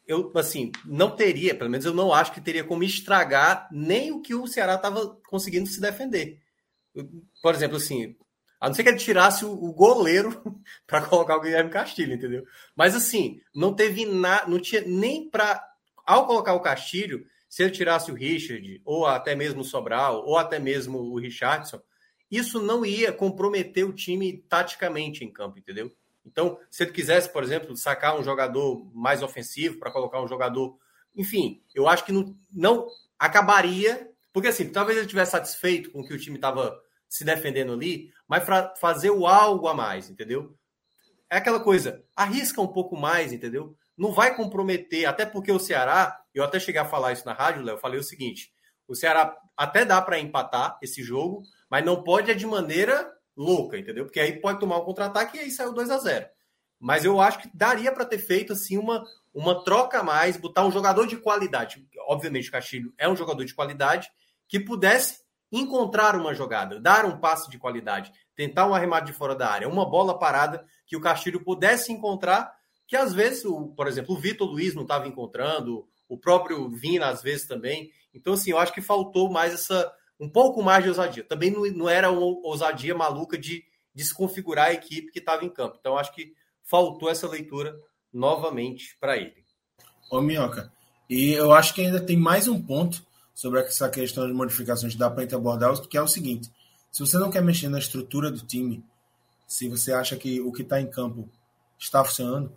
[0.08, 4.22] eu, assim, não teria, pelo menos eu não acho que teria como estragar nem o
[4.22, 6.42] que o Ceará estava conseguindo se defender.
[7.44, 8.16] Por exemplo, assim,
[8.60, 10.42] a não ser que ele tirasse o, o goleiro
[10.86, 12.44] para colocar o Guilherme Castilho, entendeu?
[12.76, 15.66] Mas assim, não teve nada, não tinha nem para.
[16.06, 20.38] Ao colocar o Castilho, se ele tirasse o Richard, ou até mesmo o Sobral, ou
[20.38, 21.80] até mesmo o Richardson,
[22.32, 25.92] isso não ia comprometer o time taticamente em campo, entendeu?
[26.26, 30.78] Então, se ele quisesse, por exemplo, sacar um jogador mais ofensivo para colocar um jogador.
[31.16, 32.88] Enfim, eu acho que não, não
[33.18, 34.10] acabaria.
[34.32, 36.80] Porque assim, talvez ele estivesse satisfeito com o que o time estava
[37.10, 40.56] se defendendo ali, mas para fazer o algo a mais, entendeu?
[41.30, 43.76] É aquela coisa, arrisca um pouco mais, entendeu?
[43.98, 47.64] Não vai comprometer, até porque o Ceará, eu até cheguei a falar isso na rádio,
[47.64, 48.54] Léo, eu falei o seguinte:
[48.88, 53.78] o Ceará até dá para empatar esse jogo, mas não pode é de maneira louca,
[53.78, 54.06] entendeu?
[54.06, 56.28] Porque aí pode tomar um contra-ataque e aí saiu 2 a 0
[56.80, 59.04] Mas eu acho que daria para ter feito assim uma,
[59.34, 61.86] uma troca a mais, botar um jogador de qualidade.
[62.08, 64.10] Obviamente, o Castilho é um jogador de qualidade
[64.48, 65.20] que pudesse
[65.52, 69.68] encontrar uma jogada, dar um passe de qualidade, tentar um arremate de fora da área,
[69.68, 72.54] uma bola parada que o Castilho pudesse encontrar,
[72.88, 77.08] que às vezes, o, por exemplo, o Vitor Luiz não estava encontrando, o próprio Vina
[77.08, 77.92] às vezes também.
[78.14, 81.24] Então, assim, eu acho que faltou mais essa um pouco mais de ousadia.
[81.24, 85.78] Também não, não era uma ousadia maluca de desconfigurar a equipe que estava em campo.
[85.80, 86.34] Então, acho que
[86.64, 87.76] faltou essa leitura
[88.12, 89.46] novamente para ele.
[90.12, 90.74] Ô, Minhoca,
[91.10, 93.06] e eu acho que ainda tem mais um ponto
[93.40, 96.52] sobre essa questão de modificações dá para abordar, que é o seguinte:
[96.92, 98.84] se você não quer mexer na estrutura do time,
[99.48, 101.30] se você acha que o que está em campo
[101.78, 102.52] está funcionando,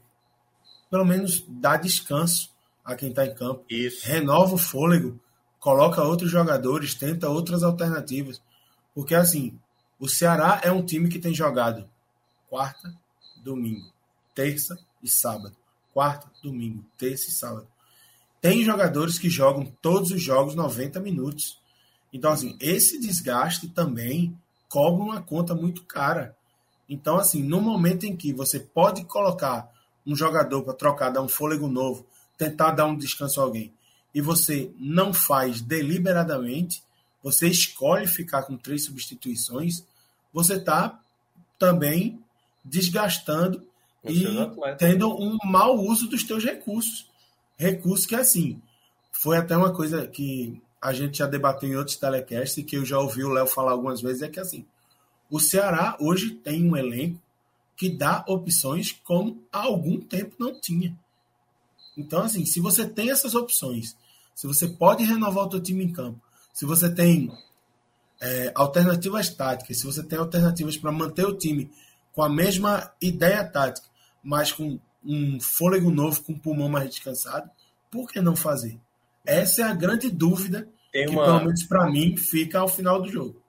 [0.91, 2.51] pelo menos dá descanso
[2.85, 3.65] a quem está em campo.
[3.71, 4.05] Isso.
[4.05, 5.21] Renova o fôlego
[5.61, 8.43] coloca outros jogadores, tenta outras alternativas.
[8.93, 9.57] Porque, assim,
[10.01, 11.89] o Ceará é um time que tem jogado
[12.51, 12.93] quarta,
[13.45, 13.89] domingo,
[14.35, 15.57] terça e sábado.
[15.95, 17.69] Quarta, domingo, terça e sábado.
[18.43, 21.61] Tem jogadores que jogam todos os jogos 90 minutos.
[22.13, 24.37] Então, assim, esse desgaste também
[24.69, 26.37] cobra uma conta muito cara.
[26.89, 29.71] Então, assim, no momento em que você pode colocar
[30.05, 32.05] um jogador para trocar, dar um fôlego novo,
[32.37, 33.73] tentar dar um descanso a alguém,
[34.13, 36.83] e você não faz deliberadamente,
[37.23, 39.85] você escolhe ficar com três substituições,
[40.33, 41.01] você está
[41.59, 42.21] também
[42.65, 43.65] desgastando
[44.05, 44.25] e
[44.77, 47.07] tendo um mau uso dos teus recursos.
[47.63, 48.61] Recursos que, assim,
[49.11, 52.85] foi até uma coisa que a gente já debateu em outros telecasts e que eu
[52.85, 54.67] já ouvi o Léo falar algumas vezes, é que, assim,
[55.31, 57.21] o Ceará hoje tem um elenco
[57.77, 60.97] que dá opções como há algum tempo não tinha.
[61.97, 63.97] Então, assim, se você tem essas opções
[64.35, 66.21] se você pode renovar o teu time em campo,
[66.53, 67.33] se você tem
[68.21, 71.71] é, alternativas táticas, se você tem alternativas para manter o time
[72.13, 73.87] com a mesma ideia tática,
[74.23, 77.51] mas com um fôlego novo, com um pulmão mais descansado,
[77.91, 78.79] por que não fazer?
[79.25, 81.25] Essa é a grande dúvida tem que, uma...
[81.25, 83.43] pelo menos para mim, fica ao final do jogo.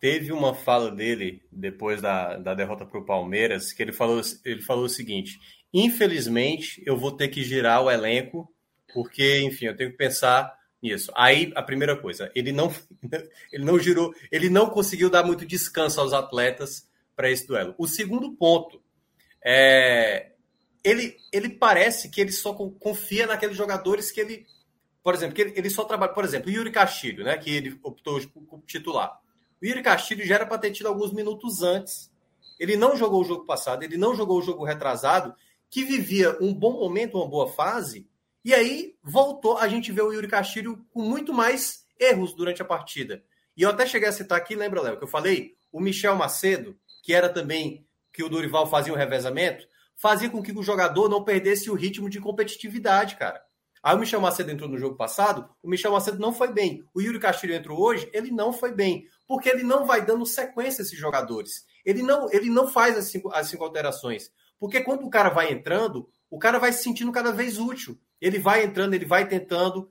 [0.00, 4.62] Teve uma fala dele, depois da, da derrota para o Palmeiras, que ele falou, ele
[4.62, 5.38] falou o seguinte:
[5.72, 8.52] infelizmente, eu vou ter que girar o elenco
[8.92, 11.12] porque, enfim, eu tenho que pensar nisso.
[11.16, 12.72] Aí, a primeira coisa, ele não,
[13.52, 17.74] ele não girou, ele não conseguiu dar muito descanso aos atletas para esse duelo.
[17.76, 18.80] O segundo ponto
[19.44, 20.32] é
[20.82, 24.46] ele, ele parece que ele só confia naqueles jogadores que ele,
[25.02, 27.78] por exemplo, que ele, ele só trabalha, por exemplo, o Yuri Castilho, né, que ele
[27.82, 29.20] optou por titular.
[29.60, 32.10] O Yuri Castilho já era para ter tido alguns minutos antes.
[32.58, 35.34] Ele não jogou o jogo passado, ele não jogou o jogo retrasado,
[35.70, 38.08] que vivia um bom momento, uma boa fase,
[38.44, 42.64] e aí voltou, a gente vê o Yuri Castilho com muito mais erros durante a
[42.64, 43.22] partida.
[43.56, 45.56] E eu até cheguei a citar aqui, lembra, Léo, que eu falei?
[45.70, 49.66] O Michel Macedo, que era também que o Dorival fazia um revezamento,
[50.00, 53.42] fazia com que o jogador não perdesse o ritmo de competitividade, cara.
[53.82, 56.84] Aí o Michel Macedo entrou no jogo passado, o Michel Macedo não foi bem.
[56.94, 60.82] O Yuri Castilho entrou hoje, ele não foi bem, porque ele não vai dando sequência
[60.82, 61.64] a esses jogadores.
[61.84, 64.30] Ele não, ele não faz as cinco, as cinco alterações.
[64.58, 67.98] Porque quando o cara vai entrando, o cara vai se sentindo cada vez útil.
[68.20, 69.88] Ele vai entrando, ele vai tentando.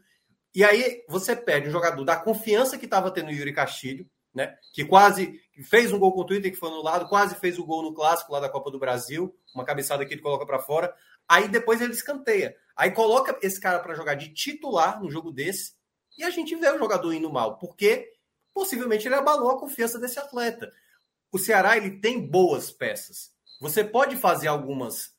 [0.54, 4.56] E aí você perde um jogador da confiança que estava tendo o Yuri Castilho, né?
[4.72, 7.82] Que quase fez um gol com o Twitter que foi anulado, quase fez o gol
[7.82, 10.94] no clássico lá da Copa do Brasil, uma cabeçada que ele coloca para fora.
[11.28, 12.56] Aí depois ele escanteia.
[12.76, 15.74] Aí coloca esse cara para jogar de titular no jogo desse,
[16.16, 18.14] e a gente vê o jogador indo mal, porque
[18.54, 20.72] possivelmente ele abalou a confiança desse atleta.
[21.32, 23.32] O Ceará ele tem boas peças.
[23.60, 25.16] Você pode fazer algumas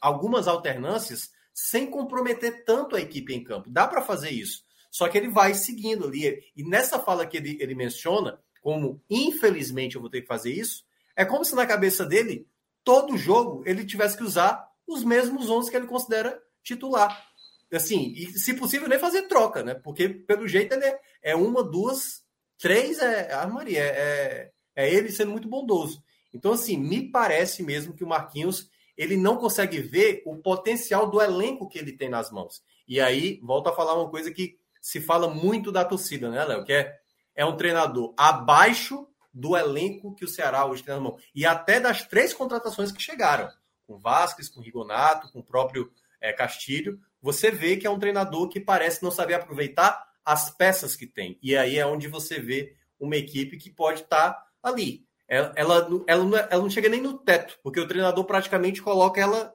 [0.00, 3.70] algumas alternâncias sem comprometer tanto a equipe em campo.
[3.70, 4.64] Dá para fazer isso.
[4.90, 6.42] Só que ele vai seguindo ali.
[6.56, 10.84] E nessa fala que ele, ele menciona, como infelizmente eu vou ter que fazer isso,
[11.14, 12.46] é como se na cabeça dele,
[12.82, 17.30] todo jogo, ele tivesse que usar os mesmos 11 que ele considera titular.
[17.72, 19.74] Assim, e se possível, nem fazer troca, né?
[19.74, 22.22] Porque pelo jeito ele é, é uma, duas,
[22.58, 26.02] três é a Maria, é, é, é ele sendo muito bondoso.
[26.32, 31.20] Então, assim, me parece mesmo que o Marquinhos ele não consegue ver o potencial do
[31.20, 32.62] elenco que ele tem nas mãos.
[32.86, 36.64] E aí, volto a falar uma coisa que se fala muito da torcida, né, Léo?
[36.64, 37.00] Que é,
[37.34, 41.22] é um treinador abaixo do elenco que o Ceará hoje tem nas mãos.
[41.34, 43.48] E até das três contratações que chegaram,
[43.86, 48.48] com Vasquez, com Rigonato, com o próprio é, Castilho, você vê que é um treinador
[48.48, 51.38] que parece não saber aproveitar as peças que tem.
[51.42, 55.06] E aí é onde você vê uma equipe que pode estar tá ali.
[55.26, 59.20] Ela, ela, ela, não, ela não chega nem no teto, porque o treinador praticamente coloca
[59.20, 59.52] ela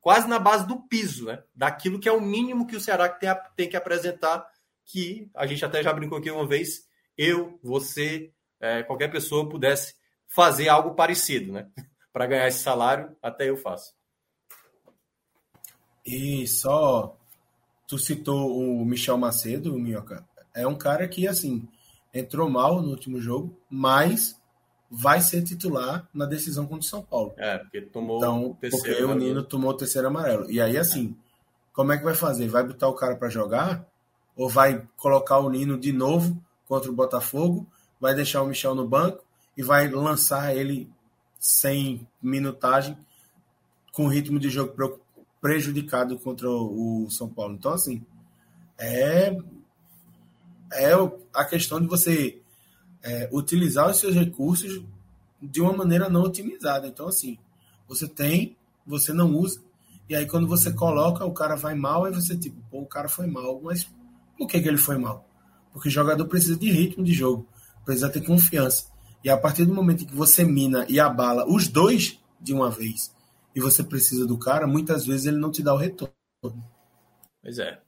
[0.00, 1.42] quase na base do piso, né?
[1.54, 4.46] Daquilo que é o mínimo que o Ceará tem, tem que apresentar,
[4.86, 6.88] que a gente até já brincou aqui uma vez,
[7.20, 9.94] eu, você, é, qualquer pessoa pudesse
[10.26, 11.68] fazer algo parecido, né?
[12.10, 13.92] Para ganhar esse salário, até eu faço.
[16.04, 17.14] E só
[17.86, 20.26] tu citou o Michel Macedo, o Minhoca.
[20.54, 21.68] É um cara que, assim,
[22.12, 24.40] entrou mal no último jogo, mas
[24.90, 27.34] vai ser titular na decisão contra o São Paulo.
[27.36, 28.86] É, porque tomou então, o terceiro.
[28.86, 30.50] Porque o Nino tomou o terceiro amarelo.
[30.50, 31.14] E aí, assim,
[31.72, 32.48] como é que vai fazer?
[32.48, 33.86] Vai botar o cara para jogar?
[34.34, 37.66] Ou vai colocar o Nino de novo contra o Botafogo?
[38.00, 39.24] Vai deixar o Michel no banco
[39.56, 40.88] e vai lançar ele
[41.36, 42.96] sem minutagem,
[43.92, 45.00] com ritmo de jogo
[45.40, 47.54] prejudicado contra o São Paulo.
[47.54, 48.06] Então, assim,
[48.78, 49.36] é,
[50.72, 50.92] é
[51.34, 52.40] a questão de você
[53.02, 54.80] é, utilizar os seus recursos
[55.42, 56.86] de uma maneira não otimizada.
[56.86, 57.36] Então, assim,
[57.88, 58.56] você tem,
[58.86, 59.60] você não usa,
[60.08, 63.08] e aí quando você coloca, o cara vai mal, aí você, tipo, pô, o cara
[63.08, 63.90] foi mal, mas
[64.38, 65.28] por que, que ele foi mal?
[65.72, 67.48] Porque o jogador precisa de ritmo de jogo,
[67.84, 68.90] precisa ter confiança.
[69.22, 73.14] E a partir do momento que você mina e abala os dois de uma vez,
[73.54, 76.12] e você precisa do cara, muitas vezes ele não te dá o retorno.
[77.42, 77.80] Pois é.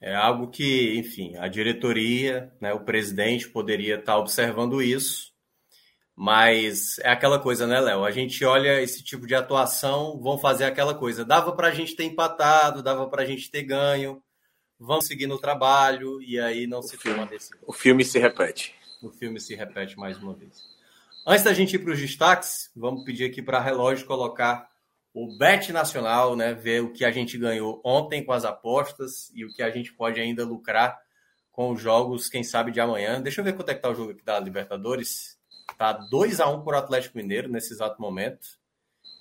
[0.00, 5.30] É algo que, enfim, a diretoria, né, o presidente poderia estar observando isso,
[6.16, 8.04] mas é aquela coisa, né, Léo?
[8.04, 11.24] A gente olha esse tipo de atuação, vão fazer aquela coisa.
[11.24, 14.22] Dava para a gente ter empatado, dava para a gente ter ganho,
[14.80, 17.58] vão seguir no trabalho e aí não o se filme, toma decisão.
[17.66, 18.74] O filme se repete.
[19.02, 20.70] O filme se repete mais uma vez.
[21.26, 24.70] Antes da gente ir para os destaques, vamos pedir aqui para Relógio colocar
[25.12, 26.54] o Bet Nacional, né?
[26.54, 29.92] Ver o que a gente ganhou ontem com as apostas e o que a gente
[29.92, 30.98] pode ainda lucrar
[31.52, 33.20] com os jogos, quem sabe, de amanhã.
[33.20, 35.38] Deixa eu ver quanto é que tá o jogo aqui da Libertadores.
[35.76, 38.58] Tá 2 a 1 por Atlético Mineiro nesse exato momento.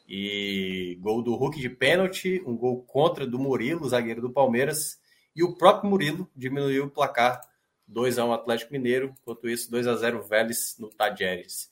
[0.07, 4.99] E gol do Hulk de pênalti, um gol contra do Murilo, zagueiro do Palmeiras,
[5.36, 7.41] e o próprio Murilo diminuiu o placar
[7.88, 11.71] 2 a 1 Atlético Mineiro, enquanto isso 2 a 0 Vélez no Tajeres.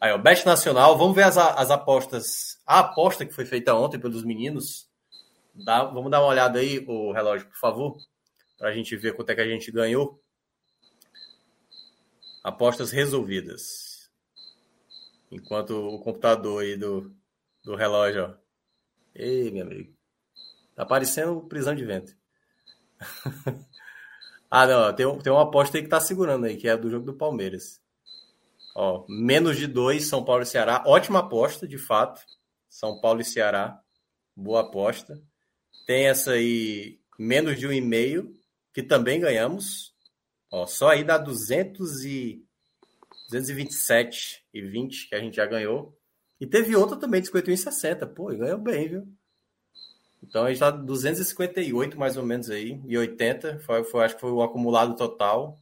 [0.00, 2.60] Aí, o Bet Nacional, vamos ver as, as apostas.
[2.66, 4.86] A aposta que foi feita ontem pelos meninos.
[5.54, 7.96] Dá, vamos dar uma olhada aí, o relógio, por favor,
[8.58, 10.20] para a gente ver quanto é que a gente ganhou.
[12.42, 14.10] Apostas resolvidas.
[15.30, 17.14] Enquanto o computador aí do,
[17.62, 18.34] do relógio, ó.
[19.14, 19.94] Ei, meu amigo.
[20.74, 22.14] Tá parecendo prisão de vento.
[24.50, 27.06] Ah, não, tem, tem uma aposta aí que tá segurando aí, que é do jogo
[27.06, 27.80] do Palmeiras.
[28.74, 30.82] Ó, menos de dois, São Paulo e Ceará.
[30.86, 32.20] Ótima aposta, de fato.
[32.68, 33.80] São Paulo e Ceará.
[34.34, 35.22] Boa aposta.
[35.86, 38.34] Tem essa aí, menos de um e meio,
[38.72, 39.94] que também ganhamos.
[40.50, 42.44] Ó, só aí dá 200 e
[43.30, 45.96] 227 e 20 que a gente já ganhou.
[46.40, 48.06] E teve outra também de 51,60.
[48.12, 49.08] Pô, ganhou bem, viu?
[50.28, 53.60] Então a gente tá 258 mais ou menos aí, e 80.
[53.60, 55.58] Foi, foi, acho que foi o acumulado total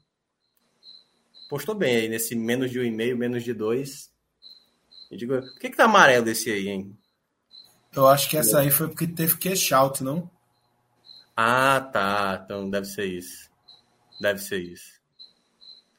[1.52, 4.10] postou bem aí nesse menos de um e meio, menos de dois.
[5.10, 6.96] Eu digo, por que, que tá amarelo esse aí, hein?
[7.94, 10.30] Eu acho que essa aí foi porque teve cash out, não?
[11.36, 12.40] Ah, tá.
[12.42, 13.50] Então deve ser isso.
[14.18, 14.98] Deve ser isso.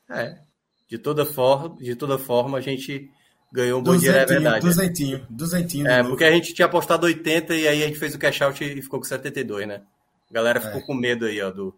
[0.09, 0.41] É.
[0.89, 3.11] De toda forma, de toda forma a gente
[3.53, 4.65] ganhou um bom dinheiro, é verdade.
[4.65, 5.87] Duzentinho, duzentinho.
[5.87, 8.63] É, porque a gente tinha apostado 80 e aí a gente fez o cash out
[8.63, 9.83] e ficou com 72, né?
[10.29, 10.83] A galera ficou é.
[10.83, 11.75] com medo aí, ó, do,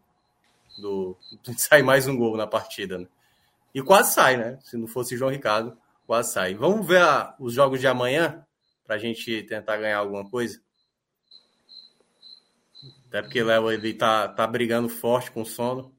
[0.80, 3.07] do, de sair mais um gol na partida, né?
[3.73, 4.57] E quase sai, né?
[4.63, 6.55] Se não fosse João Ricardo, quase sai.
[6.55, 8.41] Vamos ver a, os jogos de amanhã
[8.88, 10.61] para a gente tentar ganhar alguma coisa.
[13.09, 15.93] Até porque o Léo ele tá, tá brigando forte com sono.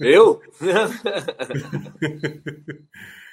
[0.00, 0.40] Eu?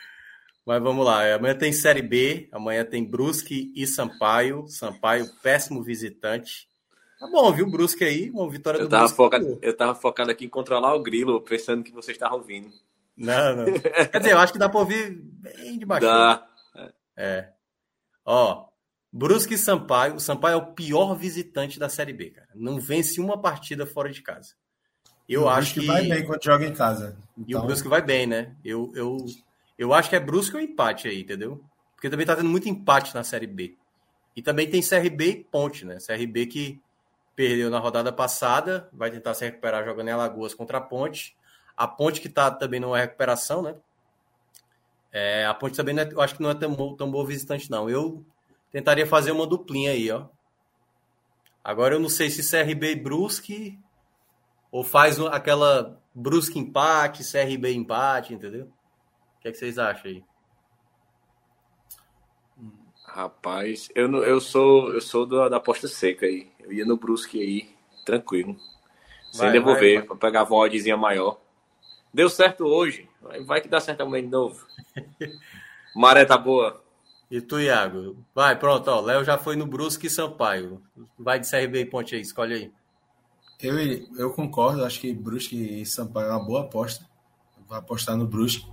[0.66, 1.36] Mas vamos lá.
[1.36, 4.66] Amanhã tem Série B, amanhã tem Brusque e Sampaio.
[4.68, 6.68] Sampaio, péssimo visitante.
[7.20, 9.18] Tá bom, viu, Brusque aí, uma vitória eu do tava Brusque.
[9.18, 12.70] Focado, eu tava focado aqui em controlar o grilo, pensando que vocês estavam ouvindo.
[13.16, 13.66] Não, não.
[13.80, 16.06] Quer dizer, eu acho que dá para ouvir bem de baixo.
[16.06, 16.48] Dá.
[17.16, 17.50] É.
[18.26, 18.66] Ó,
[19.12, 20.16] Brusque e Sampaio.
[20.16, 22.50] O Sampaio é o pior visitante da Série B, cara.
[22.56, 24.54] Não vence uma partida fora de casa.
[25.30, 27.18] Eu o acho que vai bem quando joga em casa.
[27.38, 27.46] Então...
[27.48, 28.56] E o então- Brusque vai bem, né?
[28.66, 29.18] Eu, eu,
[29.78, 31.64] eu acho que é Brusque ou empate aí, entendeu?
[31.96, 33.78] Porque também tá tendo muito empate na Série B.
[34.36, 35.98] E também tem CRB e Ponte, né?
[35.98, 36.82] CRB que
[37.36, 41.36] perdeu na rodada passada, vai tentar se recuperar jogando em Alagoas contra a Ponte.
[41.76, 43.76] A ponte que está também numa recuperação, né?
[45.12, 47.90] É, a ponte também, é, eu acho que não é tão, tão boa visitante, não.
[47.90, 48.26] Eu
[48.72, 50.26] tentaria fazer uma duplinha aí, ó.
[51.64, 53.80] Agora eu não sei se CRB e Brusque
[54.72, 58.72] ou faz aquela Brusque empate, CRB empate, entendeu?
[59.44, 60.24] O que, é que vocês acham aí?
[63.04, 66.50] Rapaz, eu, não, eu sou eu sou da, da aposta seca aí.
[66.62, 67.76] Eu ia no Brusque aí,
[68.06, 68.56] tranquilo.
[69.34, 71.42] Sem vai, devolver, para pegar a vodazinha maior.
[72.14, 73.10] Deu certo hoje.
[73.46, 74.66] Vai que dá certo amanhã de novo.
[75.94, 76.82] Maré tá boa.
[77.30, 78.16] E tu, Iago?
[78.34, 79.02] Vai, pronto, ó.
[79.02, 80.82] Léo já foi no Brusque e Sampaio.
[81.20, 82.72] Vai de CRB e Ponte aí, escolhe aí.
[83.62, 83.78] Eu,
[84.18, 87.06] eu concordo, acho que Brusque e Sampaio é uma boa aposta.
[87.68, 88.66] Vou apostar no Brusque.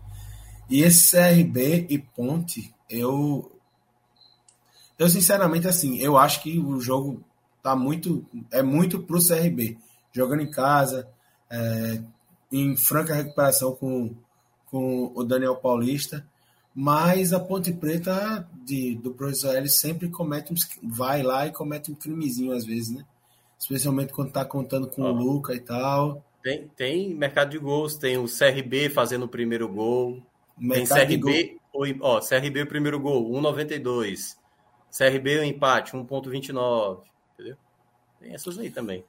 [0.71, 3.51] E esse CRB e Ponte, eu.
[4.97, 7.25] Eu, sinceramente, assim, eu acho que o jogo
[7.61, 8.25] tá muito.
[8.53, 9.77] É muito pro CRB.
[10.12, 11.09] Jogando em casa,
[11.51, 12.01] é,
[12.53, 14.14] em franca recuperação com,
[14.71, 16.25] com o Daniel Paulista.
[16.73, 21.91] Mas a Ponte Preta de, do professor L sempre comete uns, vai lá e comete
[21.91, 23.05] um crimezinho às vezes, né?
[23.59, 26.25] Especialmente quando tá contando com o Luca e tal.
[26.43, 30.23] Tem, tem mercado de gols, tem o CRB fazendo o primeiro gol.
[30.69, 34.37] Tem CRB, o, ó, CRB o primeiro gol, 1,92.
[34.97, 37.03] CRB o empate, 1,29.
[37.35, 37.57] Entendeu?
[38.21, 39.05] Tem essas aí também.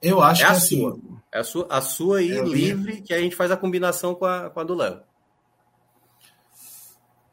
[0.00, 0.98] Eu acho é que a assim, sua.
[1.32, 4.24] É a sua, a sua aí, é livre, que a gente faz a combinação com
[4.24, 5.00] a, com a do Léo.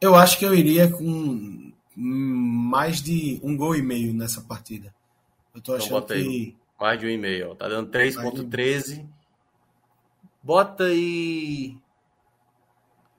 [0.00, 4.94] Eu acho que eu iria com mais de um gol e meio nessa partida.
[5.54, 6.56] Eu tô então achando então, que.
[6.78, 8.96] Mais de um e meio, Tá dando 3,13.
[8.96, 9.08] De...
[10.42, 11.76] Bota aí.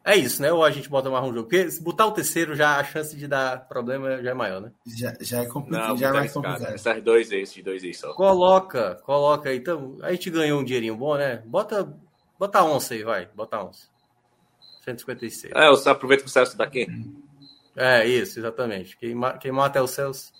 [0.08, 0.54] É isso, né?
[0.54, 1.50] Ou a gente bota mais um jogo?
[1.50, 4.72] Porque se botar o terceiro, já a chance de dar problema já é maior, né?
[4.86, 5.90] Já, já é complicado.
[5.90, 6.76] Não, já é mais complicado.
[6.76, 8.14] Essas dois esses, dois aí só.
[8.14, 9.58] Coloca, coloca aí.
[9.58, 11.38] Então, a gente ganhou um dinheirinho bom, né?
[11.48, 11.92] Bota,
[12.38, 13.26] bota 11 aí, vai.
[13.34, 13.90] Bota 11.
[14.84, 15.54] 156.
[15.56, 16.86] É, você aproveita que o Celso tá aqui.
[17.76, 18.96] É, isso, exatamente.
[18.98, 20.32] Quem, quem mata é o Celso.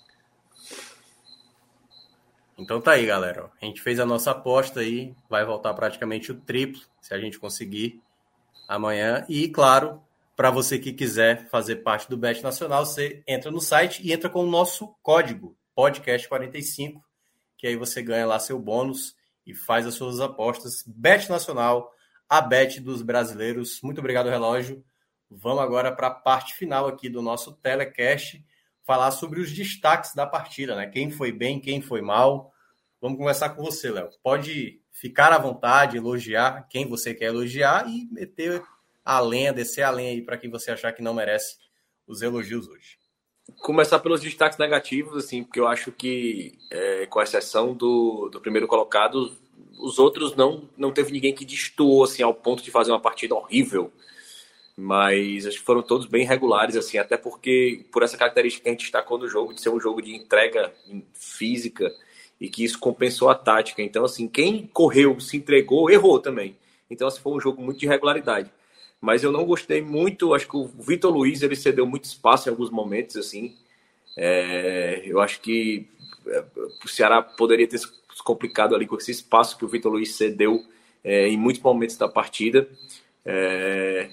[2.56, 3.50] Então tá aí, galera.
[3.60, 5.12] A gente fez a nossa aposta aí.
[5.28, 8.00] Vai voltar praticamente o triplo, se a gente conseguir
[8.68, 9.24] amanhã.
[9.28, 10.02] E, claro,
[10.34, 14.28] para você que quiser fazer parte do Bet Nacional, você entra no site e entra
[14.28, 17.00] com o nosso código, podcast45,
[17.56, 20.84] que aí você ganha lá seu bônus e faz as suas apostas.
[20.86, 21.90] Bet Nacional
[22.28, 23.80] a bet dos brasileiros.
[23.82, 24.84] Muito obrigado, relógio.
[25.30, 28.44] Vamos agora para a parte final aqui do nosso telecast,
[28.84, 30.86] falar sobre os destaques da partida, né?
[30.86, 32.52] Quem foi bem, quem foi mal.
[33.00, 34.10] Vamos conversar com você, Léo.
[34.22, 38.62] Pode ficar à vontade, elogiar quem você quer elogiar e meter
[39.04, 41.58] a lenha, descer a lenha aí para quem você achar que não merece
[42.06, 42.98] os elogios hoje.
[43.58, 48.66] Começar pelos destaques negativos, assim, porque eu acho que, é, com exceção do, do primeiro
[48.66, 49.36] colocado,
[49.78, 53.34] os outros não não teve ninguém que destoou assim ao ponto de fazer uma partida
[53.34, 53.92] horrível
[54.74, 58.72] mas acho que foram todos bem regulares assim até porque por essa característica que a
[58.72, 60.72] gente destacou no jogo de ser um jogo de entrega
[61.14, 61.94] física
[62.40, 63.82] e que isso compensou a tática.
[63.82, 66.56] Então assim quem correu se entregou errou também.
[66.90, 68.50] Então assim, foi um jogo muito de regularidade.
[69.00, 70.34] Mas eu não gostei muito.
[70.34, 73.54] Acho que o Vitor Luiz ele cedeu muito espaço em alguns momentos assim.
[74.16, 75.88] É, eu acho que
[76.26, 76.44] é,
[76.84, 77.80] o Ceará poderia ter
[78.24, 80.64] complicado ali com esse espaço que o Vitor Luiz cedeu
[81.04, 82.68] é, em muitos momentos da partida.
[83.24, 84.10] É,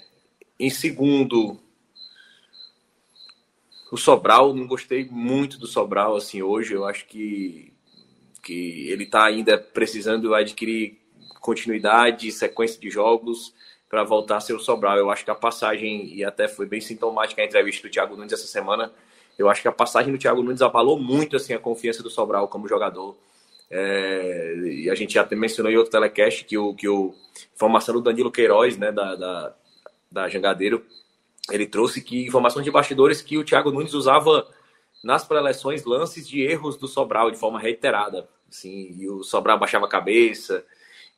[0.60, 1.60] em segundo,
[3.92, 6.74] o Sobral, não gostei muito do Sobral assim hoje.
[6.74, 7.73] Eu acho que,
[8.44, 11.00] que ele está ainda precisando adquirir
[11.40, 13.54] continuidade, sequência de jogos
[13.90, 14.98] para voltar a ser o Sobral.
[14.98, 18.34] Eu acho que a passagem, e até foi bem sintomática a entrevista do Thiago Nunes
[18.34, 18.92] essa semana,
[19.38, 22.48] eu acho que a passagem do Thiago Nunes abalou muito assim a confiança do Sobral
[22.48, 23.18] como jogador.
[23.70, 27.16] É, e a gente já até mencionou em outro telecast que o, que o
[27.56, 29.56] informação do Danilo Queiroz, né, da, da,
[30.12, 30.86] da Jangadeiro,
[31.52, 34.48] ele trouxe que informações de bastidores que o Thiago Nunes usava
[35.04, 38.28] nas pré-eleições lances de erros do Sobral de forma reiterada.
[38.50, 40.66] Assim, e o Sobral baixava a cabeça.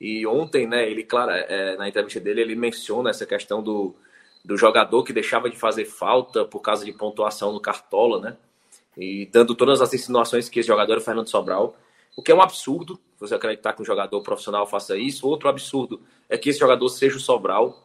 [0.02, 3.96] E ontem, né, ele, claro, é, na entrevista dele, ele menciona essa questão do,
[4.44, 8.38] do jogador que deixava de fazer falta por causa de pontuação no Cartola, né?
[8.98, 11.76] E dando todas as insinuações que esse jogador é o Fernando Sobral.
[12.16, 15.28] O que é um absurdo, você acreditar que um jogador profissional faça isso.
[15.28, 17.85] Outro absurdo é que esse jogador seja o Sobral.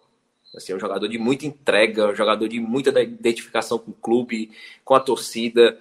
[0.55, 4.51] Assim, é um jogador de muita entrega, um jogador de muita identificação com o clube,
[4.85, 5.79] com a torcida.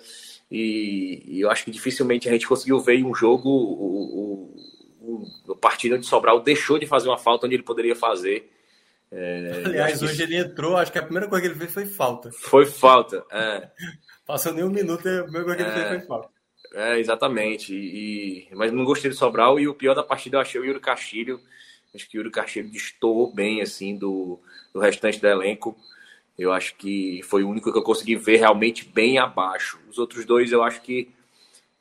[0.51, 4.53] E, e eu acho que dificilmente a gente conseguiu ver em um jogo o,
[5.01, 8.49] o, o, partido onde Sobral deixou de fazer uma falta onde ele poderia fazer.
[9.11, 12.31] É, Aliás, hoje ele entrou, acho que a primeira coisa que ele fez foi falta.
[12.31, 13.69] Foi falta, é.
[14.25, 16.29] Passou nem um minuto, a primeira coisa que ele fez foi falta.
[16.73, 17.73] É, exatamente.
[17.73, 19.59] E, mas não gostei do Sobral.
[19.59, 21.39] E o pior da partida eu achei o Yuri Castilho.
[21.93, 24.39] Acho que o Yuri Castilho destoou bem, assim, do,
[24.73, 25.75] do restante do elenco.
[26.37, 29.79] Eu acho que foi o único que eu consegui ver realmente bem abaixo.
[29.89, 31.09] Os outros dois eu acho que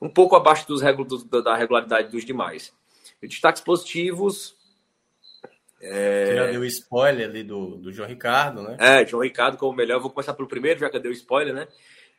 [0.00, 2.72] um pouco abaixo dos do, da regularidade dos demais.
[3.22, 4.56] E destaques positivos.
[5.80, 6.34] É...
[6.34, 8.76] Já deu spoiler ali do, do João Ricardo, né?
[8.80, 9.96] É, João Ricardo como melhor.
[9.96, 11.68] Eu vou começar pelo primeiro, já que eu dei o spoiler, né?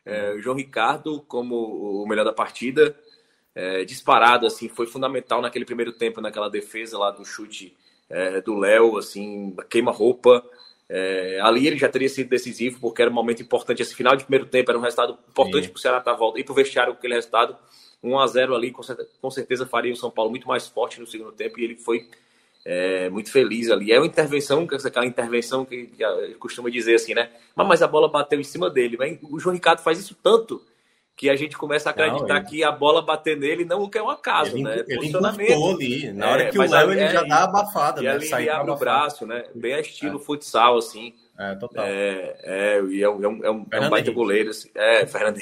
[0.04, 2.96] É, o João Ricardo, como o melhor da partida,
[3.54, 7.76] é, disparado, assim, foi fundamental naquele primeiro tempo, naquela defesa lá do chute
[8.08, 10.44] é, do Léo, assim, queima-roupa.
[10.88, 13.82] É, ali ele já teria sido decisivo, porque era um momento importante.
[13.82, 16.44] Esse final de primeiro tempo era um resultado importante para o Ceará estar volta e
[16.44, 17.56] para o vestiário aquele resultado.
[18.02, 20.98] 1 a 0 ali, com certeza, com certeza, faria o São Paulo muito mais forte
[20.98, 22.08] no segundo tempo e ele foi
[22.64, 23.92] é, muito feliz ali.
[23.92, 27.30] É uma intervenção, aquela intervenção que, que costuma dizer assim, né?
[27.54, 28.96] Mas a bola bateu em cima dele.
[29.22, 30.62] O João Ricardo faz isso tanto
[31.20, 32.46] que a gente começa a acreditar não, ele...
[32.46, 34.82] que a bola bater nele não é um acaso, ele, né?
[34.88, 38.16] Ele ali, na hora é, que o Léo ele é, já dá abafada, e né?
[38.16, 39.44] ele abre o braço, né?
[39.54, 40.22] Bem a estilo é.
[40.22, 41.12] futsal, assim.
[41.38, 41.84] É, total.
[41.84, 44.70] É, é, e é um, é um, é um, é um baita goleiro, assim.
[44.74, 45.38] É, Fernando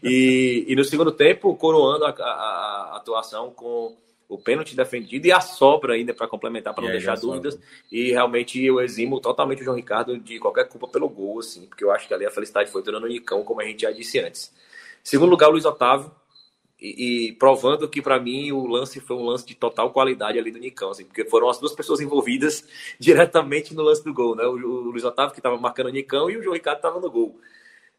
[0.00, 3.96] e, e no segundo tempo, coroando a, a, a atuação com
[4.32, 7.58] o pênalti defendido e a sobra ainda para complementar, para não deixar dúvidas.
[7.90, 11.84] E realmente eu eximo totalmente o João Ricardo de qualquer culpa pelo gol, assim, porque
[11.84, 14.18] eu acho que ali a felicidade foi toda no Nicão, como a gente já disse
[14.18, 14.50] antes.
[15.04, 16.10] Segundo lugar, o Luiz Otávio,
[16.80, 20.50] e, e provando que para mim o lance foi um lance de total qualidade ali
[20.50, 22.66] do Nicão, assim, porque foram as duas pessoas envolvidas
[22.98, 24.44] diretamente no lance do gol, né?
[24.44, 27.10] O, o Luiz Otávio que estava marcando o Nicão e o João Ricardo estava no
[27.10, 27.38] gol.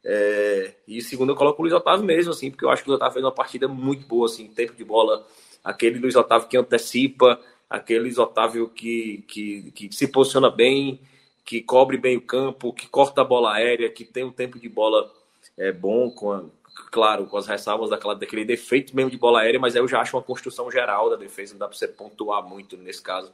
[0.04, 2.92] É, e segundo eu coloco o Luiz Otávio mesmo, assim, porque eu acho que o
[2.92, 5.24] Luiz Otávio fez uma partida muito boa, assim, tempo de bola
[5.64, 7.40] aquele Luiz Otávio que antecipa,
[7.70, 11.00] aquele Luiz Otávio que, que, que se posiciona bem,
[11.46, 14.70] que cobre bem o campo, que corta a bola aérea, que tem um tempo de
[14.70, 15.12] bola
[15.58, 16.44] é, bom, com a,
[16.92, 20.02] claro, com as ressalvas daquela, daquele defeito mesmo de bola aérea, mas aí eu já
[20.02, 23.32] acho uma construção geral da defesa, não dá para você pontuar muito nesse caso.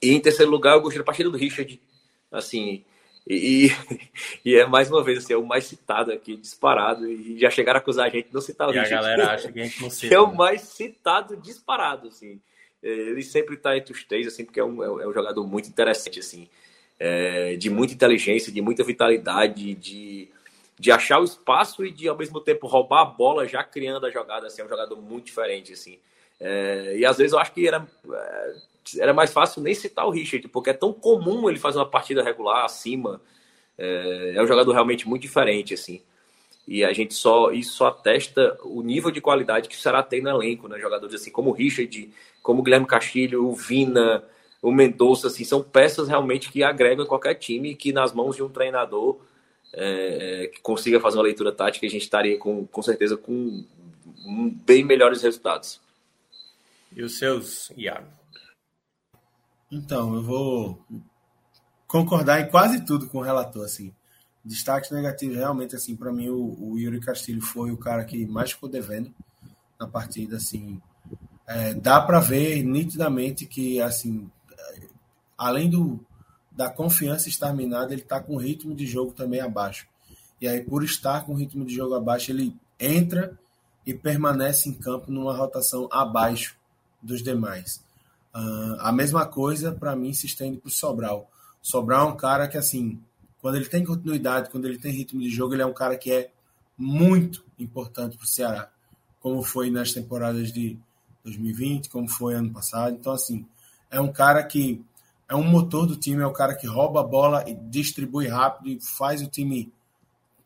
[0.00, 1.80] E em terceiro lugar, eu gostei da partida do Richard,
[2.30, 2.84] assim,
[3.26, 3.70] e, e,
[4.44, 7.08] é mais uma vez assim, é o mais citado aqui, disparado.
[7.08, 8.94] E já chegaram a acusar a gente de não citar o e Richard.
[8.94, 10.14] a galera acha que a gente não cita.
[10.14, 10.34] é o né?
[10.34, 12.40] mais citado disparado, assim.
[12.82, 15.68] É, ele sempre está entre os três, assim, porque é um, é um jogador muito
[15.68, 16.48] interessante, assim.
[16.98, 20.28] É, de muita inteligência, de muita vitalidade, de,
[20.78, 24.10] de achar o espaço e de, ao mesmo tempo, roubar a bola já criando a
[24.10, 24.62] jogada, assim.
[24.62, 25.98] É um jogador muito diferente, assim.
[26.40, 28.54] É, e às vezes eu acho que era é,
[28.98, 32.22] era mais fácil nem citar o Richard, porque é tão comum ele fazer uma partida
[32.22, 33.20] regular acima.
[33.78, 36.00] É, é um jogador realmente muito diferente, assim.
[36.66, 40.22] E a gente só isso só atesta o nível de qualidade que o Ceará tem
[40.22, 40.78] no elenco, né?
[40.78, 42.10] Jogadores assim como o Richard,
[42.42, 44.24] como o Guilherme Castilho, o Vina,
[44.62, 48.48] o Mendonça, assim, são peças realmente que agregam qualquer time que nas mãos de um
[48.48, 49.18] treinador
[49.72, 53.64] é, que consiga fazer uma leitura tática, a gente estaria com, com certeza com
[54.64, 55.80] bem melhores resultados.
[56.94, 58.06] E os seus, Iago?
[59.70, 60.84] Então, eu vou
[61.92, 63.92] concordar em quase tudo com o relator, assim.
[64.42, 68.52] Destaques negativos, realmente, assim, para mim, o, o, Yuri Castilho foi o cara que mais
[68.52, 69.12] ficou devendo
[69.78, 70.80] na partida, assim.
[71.46, 74.30] É, dá para ver nitidamente que, assim,
[75.36, 76.00] além do,
[76.50, 79.86] da confiança estar minada, ele está com o ritmo de jogo também abaixo.
[80.40, 83.38] E aí, por estar com o ritmo de jogo abaixo, ele entra
[83.84, 86.56] e permanece em campo numa rotação abaixo
[87.02, 87.84] dos demais.
[88.34, 91.28] Uh, a mesma coisa para mim se estende para o Sobral.
[91.62, 93.00] Sobral é um cara que, assim,
[93.40, 96.10] quando ele tem continuidade, quando ele tem ritmo de jogo, ele é um cara que
[96.10, 96.30] é
[96.76, 98.70] muito importante para o Ceará,
[99.20, 100.76] como foi nas temporadas de
[101.24, 102.96] 2020, como foi ano passado.
[102.98, 103.46] Então, assim,
[103.88, 104.84] é um cara que
[105.28, 108.68] é um motor do time, é um cara que rouba a bola e distribui rápido
[108.68, 109.72] e faz o time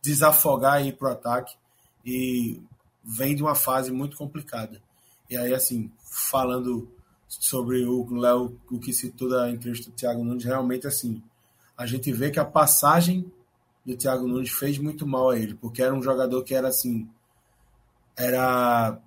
[0.02, 1.56] desafogar e ir para o ataque.
[2.04, 2.60] E
[3.02, 4.80] vem de uma fase muito complicada.
[5.28, 6.88] E aí, assim, falando
[7.28, 11.22] sobre o Léo, o que citou da entrevista do Thiago Nunes, realmente assim,
[11.76, 13.30] a gente vê que a passagem
[13.84, 17.08] do Thiago Nunes fez muito mal a ele, porque era um jogador que era assim,
[18.16, 18.98] era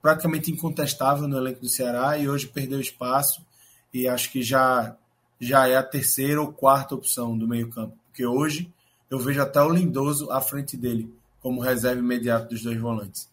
[0.00, 3.44] praticamente incontestável no elenco do Ceará e hoje perdeu espaço
[3.92, 4.96] e acho que já
[5.40, 8.72] já é a terceira ou quarta opção do meio-campo, porque hoje
[9.10, 13.28] eu vejo até o Lindoso à frente dele como reserva imediato dos dois volantes.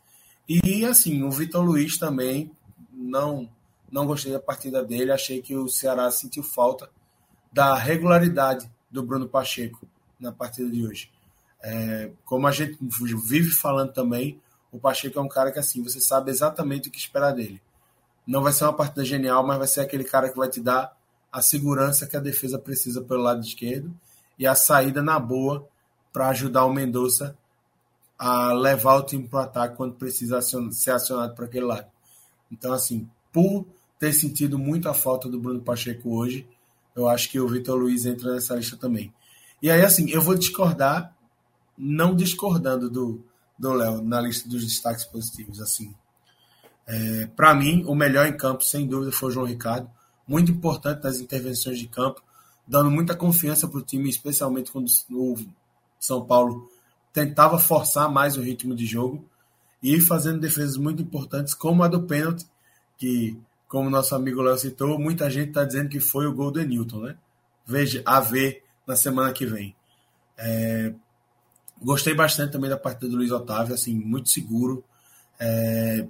[0.47, 2.49] E assim, o Vitor Luiz também
[2.91, 3.47] não
[3.91, 6.89] não gostei da partida dele, achei que o Ceará sentiu falta
[7.51, 9.87] da regularidade do Bruno Pacheco
[10.19, 11.11] na partida de hoje.
[11.61, 14.39] É, como a gente vive falando também,
[14.71, 17.61] o Pacheco é um cara que assim, você sabe exatamente o que esperar dele.
[18.25, 20.95] Não vai ser uma partida genial, mas vai ser aquele cara que vai te dar
[21.31, 23.93] a segurança que a defesa precisa pelo lado esquerdo
[24.37, 25.67] e a saída na boa
[26.13, 27.35] para ajudar o Mendonça
[28.17, 31.87] a levar o time para o ataque quando precisa ser acionado para aquele lado.
[32.51, 33.65] Então, assim, por
[33.99, 36.47] ter sentido muito a falta do Bruno Pacheco hoje.
[36.95, 39.13] Eu acho que o Vitor Luiz entra nessa lista também.
[39.61, 41.13] E aí, assim, eu vou discordar,
[41.77, 43.23] não discordando do
[43.59, 45.59] do Léo na lista dos destaques positivos.
[45.59, 45.93] Assim,
[46.87, 49.89] é, para mim, o melhor em campo, sem dúvida, foi o João Ricardo.
[50.25, 52.23] Muito importante nas intervenções de campo,
[52.65, 55.35] dando muita confiança para o time, especialmente quando o
[55.99, 56.71] São Paulo
[57.11, 59.25] tentava forçar mais o ritmo de jogo
[59.83, 62.45] e fazendo defesas muito importantes, como a do pênalti,
[62.97, 63.37] que,
[63.69, 67.01] como nosso amigo Léo citou, muita gente está dizendo que foi o gol do Newton,
[67.01, 67.15] né?
[67.63, 69.75] Veja, a ver na semana que vem.
[70.35, 70.91] É,
[71.79, 74.83] gostei bastante também da partida do Luiz Otávio, assim, muito seguro,
[75.39, 76.03] é,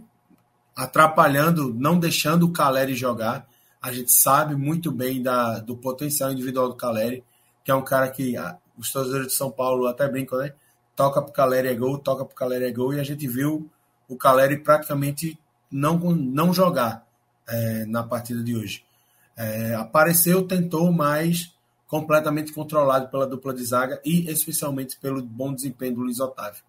[0.73, 3.45] atrapalhando, não deixando o Caleri jogar.
[3.81, 7.25] A gente sabe muito bem da, do potencial individual do Caleri,
[7.61, 10.53] que é um cara que ah, os torcedores de São Paulo até brincam, né?
[10.95, 13.69] Toca pro Caleri é gol, toca pro Caleri é gol, e a gente viu
[14.07, 15.37] o Caleri praticamente
[15.69, 17.08] não, não jogar
[17.49, 18.83] é, na partida de hoje.
[19.35, 21.53] É, apareceu, tentou, mas
[21.87, 26.63] completamente controlado pela dupla de zaga e especialmente pelo bom desempenho do Luiz Otávio.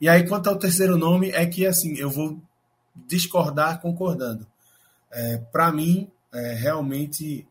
[0.00, 2.38] E aí, quanto ao terceiro nome, é que assim, eu vou
[2.94, 4.46] discordar concordando.
[5.10, 7.46] É, Para mim, é, realmente,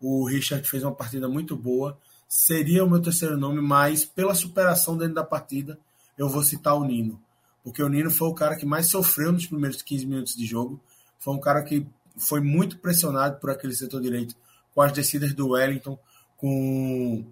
[0.00, 1.98] o Richard fez uma partida muito boa.
[2.28, 5.78] Seria o meu terceiro nome, mas pela superação dentro da partida,
[6.16, 7.20] eu vou citar o Nino.
[7.62, 10.80] Porque o Nino foi o cara que mais sofreu nos primeiros 15 minutos de jogo.
[11.18, 11.86] Foi um cara que
[12.16, 14.34] foi muito pressionado por aquele setor direito
[14.74, 15.98] com as descidas do Wellington,
[16.36, 17.24] com.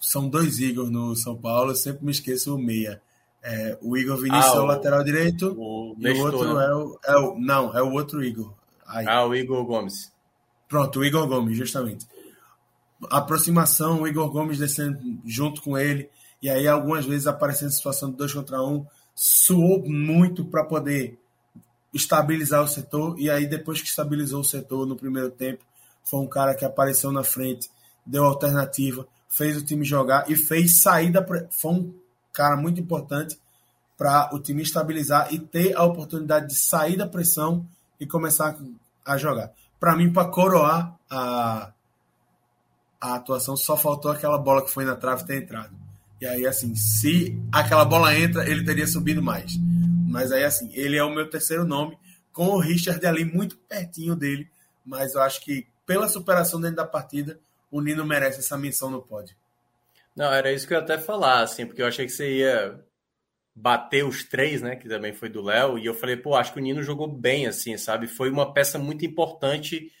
[0.00, 3.02] São dois Igor no São Paulo, eu sempre me esqueço o meia.
[3.42, 6.64] É, o Igor Vinícius ah, é o lateral direito o e o outro né?
[6.64, 7.38] é, o, é o.
[7.38, 8.52] Não, é o outro Igor.
[8.86, 9.06] Aí.
[9.08, 10.12] Ah, o Igor Gomes.
[10.68, 12.06] Pronto, o Igor Gomes, justamente.
[13.10, 16.08] Aproximação, o Igor Gomes descendo junto com ele,
[16.42, 21.18] e aí algumas vezes aparecendo situação de dois contra um, suou muito para poder
[21.92, 25.64] estabilizar o setor, e aí depois que estabilizou o setor no primeiro tempo,
[26.04, 27.70] foi um cara que apareceu na frente
[28.08, 31.24] deu alternativa, fez o time jogar e fez saída.
[31.50, 31.94] Foi um
[32.32, 33.38] cara muito importante
[33.96, 37.66] para o time estabilizar e ter a oportunidade de sair da pressão
[38.00, 38.56] e começar
[39.04, 39.52] a jogar.
[39.78, 41.72] Para mim, para coroar a,
[43.00, 45.76] a atuação, só faltou aquela bola que foi na trave ter entrado.
[46.20, 49.52] E aí, assim, se aquela bola entra, ele teria subido mais.
[50.08, 51.98] Mas aí, assim, ele é o meu terceiro nome,
[52.32, 54.48] com o Richard ali muito pertinho dele.
[54.84, 57.38] Mas eu acho que pela superação dentro da partida,
[57.70, 59.36] o Nino merece essa menção no pódio.
[60.16, 62.84] Não, era isso que eu ia até falar, assim, porque eu achei que você ia
[63.54, 66.58] bater os três, né, que também foi do Léo, e eu falei, pô, acho que
[66.58, 68.06] o Nino jogou bem, assim, sabe?
[68.06, 69.92] Foi uma peça muito importante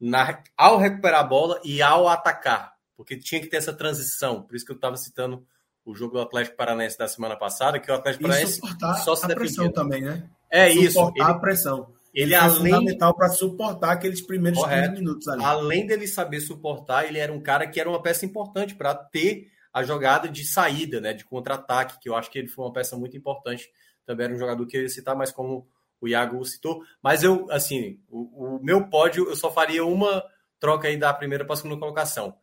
[0.00, 4.54] na, ao recuperar a bola e ao atacar, porque tinha que ter essa transição, por
[4.54, 5.46] isso que eu estava citando
[5.86, 8.60] o jogo do Atlético Paranaense da semana passada, que o Atlético Paranaense
[9.04, 10.28] só se a pressão também, né?
[10.50, 11.12] É suportar isso.
[11.14, 11.94] Ele, a pressão.
[12.12, 12.72] Ele, ele é além...
[12.72, 14.90] fundamental para suportar aqueles primeiros Correto.
[14.90, 15.44] 15 minutos ali.
[15.44, 19.48] Além dele saber suportar, ele era um cara que era uma peça importante para ter
[19.72, 22.96] a jogada de saída, né, de contra-ataque, que eu acho que ele foi uma peça
[22.96, 23.68] muito importante.
[24.04, 25.68] Também era um jogador que eu ia citar, mas como
[26.00, 26.82] o Iago citou.
[27.00, 30.24] Mas eu, assim, o, o meu pódio, eu só faria uma
[30.58, 32.34] troca aí da primeira para a segunda colocação.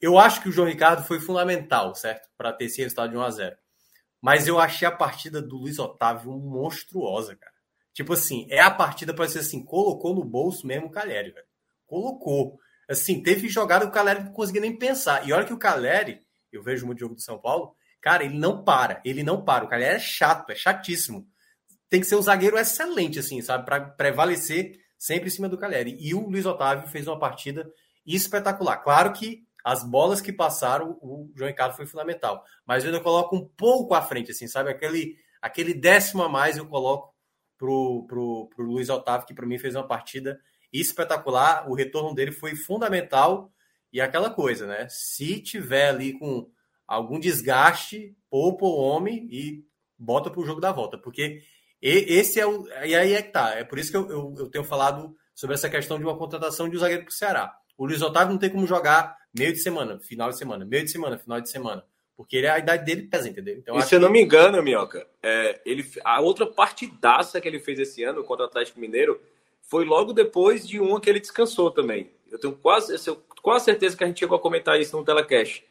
[0.00, 2.28] Eu acho que o João Ricardo foi fundamental, certo?
[2.36, 3.56] Para ter esse resultado de 1 a 0
[4.20, 7.52] Mas eu achei a partida do Luiz Otávio monstruosa, cara.
[7.92, 11.46] Tipo assim, é a partida para ser assim, colocou no bolso mesmo o Caleri, velho.
[11.84, 12.60] Colocou.
[12.88, 15.26] Assim, teve jogada que o Caleri não conseguia nem pensar.
[15.26, 16.22] E olha que o Caleri,
[16.52, 19.64] eu vejo muito jogo do São Paulo, cara, ele não para, ele não para.
[19.64, 21.26] O Caleri é chato, é chatíssimo.
[21.90, 23.64] Tem que ser um zagueiro excelente, assim, sabe?
[23.64, 25.96] Para prevalecer sempre em cima do Caleri.
[25.98, 27.68] E o Luiz Otávio fez uma partida
[28.06, 28.76] espetacular.
[28.76, 32.44] Claro que as bolas que passaram, o João Ricardo foi fundamental.
[32.66, 34.70] Mas eu ainda coloco um pouco à frente, assim, sabe?
[34.70, 37.14] Aquele, aquele décimo a mais eu coloco
[37.56, 40.40] pro, pro, pro Luiz Otávio, que para mim fez uma partida
[40.72, 41.68] espetacular.
[41.68, 43.52] O retorno dele foi fundamental.
[43.92, 44.86] E aquela coisa, né?
[44.88, 46.50] Se tiver ali com
[46.86, 49.64] algum desgaste, poupa o homem e
[49.98, 50.96] bota para o jogo da volta.
[50.96, 51.42] Porque
[51.80, 52.66] esse é o.
[52.84, 53.54] E aí é que tá.
[53.54, 56.68] É por isso que eu, eu, eu tenho falado sobre essa questão de uma contratação
[56.68, 57.54] de um zagueiro para o Ceará.
[57.76, 60.90] O Luiz Otávio não tem como jogar meio de semana, final de semana, meio de
[60.90, 61.84] semana, final de semana.
[62.16, 63.56] Porque ele, a idade dele pesa, entendeu?
[63.56, 67.60] Então, e se eu não me engano, Minhoca, é, ele, a outra partidaça que ele
[67.60, 69.20] fez esse ano contra o Atlético Mineiro
[69.62, 72.10] foi logo depois de uma que ele descansou também.
[72.30, 75.64] Eu tenho quase, eu, quase certeza que a gente chegou a comentar isso no telecast.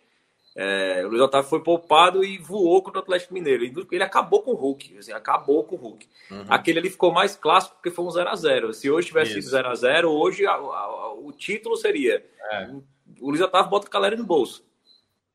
[0.56, 3.64] É, o Luiz Otávio foi poupado e voou contra o Atlético Mineiro.
[3.92, 6.08] Ele acabou com o Hulk, assim, acabou com o Hulk.
[6.32, 6.46] Uhum.
[6.50, 8.74] Aquele ali ficou mais clássico porque foi um 0x0.
[8.74, 9.50] Se hoje tivesse isso.
[9.50, 12.72] sido 0x0, hoje a, a, a, o título seria: é.
[13.22, 14.66] O Luiz Otávio bota o Caleri no bolso.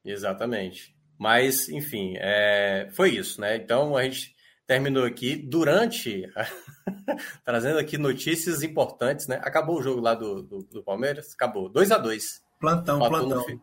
[0.05, 0.95] Exatamente.
[1.19, 3.57] Mas, enfim, é, foi isso, né?
[3.57, 4.35] Então a gente
[4.67, 6.29] terminou aqui durante
[7.45, 9.41] trazendo aqui notícias importantes, né?
[9.45, 13.47] Acabou o jogo lá do, do, do Palmeiras, acabou 2 a 2 Plantão, empatou plantão.
[13.49, 13.63] No,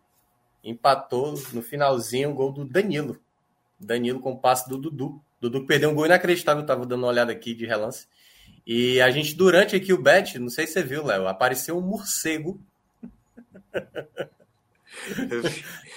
[0.64, 3.20] empatou no finalzinho o gol do Danilo.
[3.80, 5.22] Danilo com o passe do Dudu.
[5.40, 8.08] Dudu perdeu um gol inacreditável, tava dando uma olhada aqui de relance.
[8.68, 11.82] E a gente, durante aqui o bet, não sei se você viu, Léo, apareceu um
[11.82, 12.62] morcego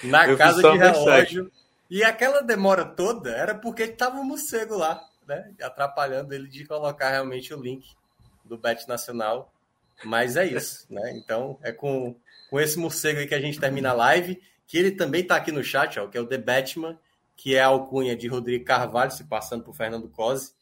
[0.03, 1.51] na casa de relógio
[1.89, 5.53] E aquela demora toda era porque tava um morcego lá, né?
[5.61, 7.87] Atrapalhando ele de colocar realmente o link
[8.43, 9.53] do Bet Nacional.
[10.03, 11.13] Mas é isso, né?
[11.15, 12.15] Então é com,
[12.49, 15.51] com esse morcego aí que a gente termina a live, que ele também tá aqui
[15.51, 16.97] no chat, ó, que é o The Batman,
[17.35, 20.53] que é a alcunha de Rodrigo Carvalho, se passando por Fernando Cosi,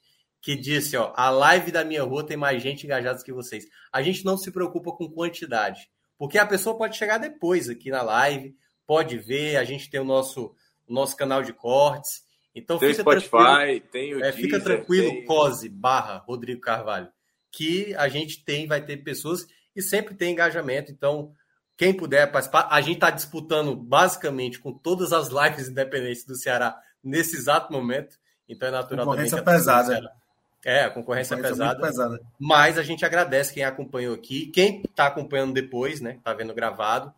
[0.41, 3.67] que disse, ó, a live da minha rua tem mais gente engajada que vocês.
[3.91, 5.89] A gente não se preocupa com quantidade,
[6.21, 8.55] porque a pessoa pode chegar depois aqui na live,
[8.85, 10.53] pode ver, a gente tem o nosso,
[10.87, 12.21] o nosso canal de cortes.
[12.53, 15.25] Então tem fica Spotify, tranquilo, tem o é, Deezer, Fica tranquilo, tem...
[15.25, 17.09] Cose barra Rodrigo Carvalho,
[17.51, 20.91] que a gente tem, vai ter pessoas e sempre tem engajamento.
[20.91, 21.33] Então,
[21.75, 26.79] quem puder participar, a gente está disputando basicamente com todas as lives independentes do Ceará
[27.03, 28.15] nesse exato momento.
[28.47, 29.55] Então é natural concorrência também.
[29.55, 30.20] pesada.
[30.63, 32.21] É, a concorrência, concorrência é pesada, pesada.
[32.39, 34.45] Mas a gente agradece quem acompanhou aqui.
[34.47, 36.15] Quem está acompanhando depois, né?
[36.15, 37.11] Está vendo gravado,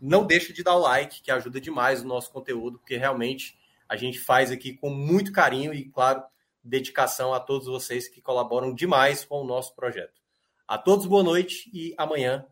[0.00, 3.96] não deixa de dar o like, que ajuda demais o nosso conteúdo, porque realmente a
[3.96, 6.22] gente faz aqui com muito carinho e, claro,
[6.62, 10.20] dedicação a todos vocês que colaboram demais com o nosso projeto.
[10.68, 12.44] A todos, boa noite e amanhã.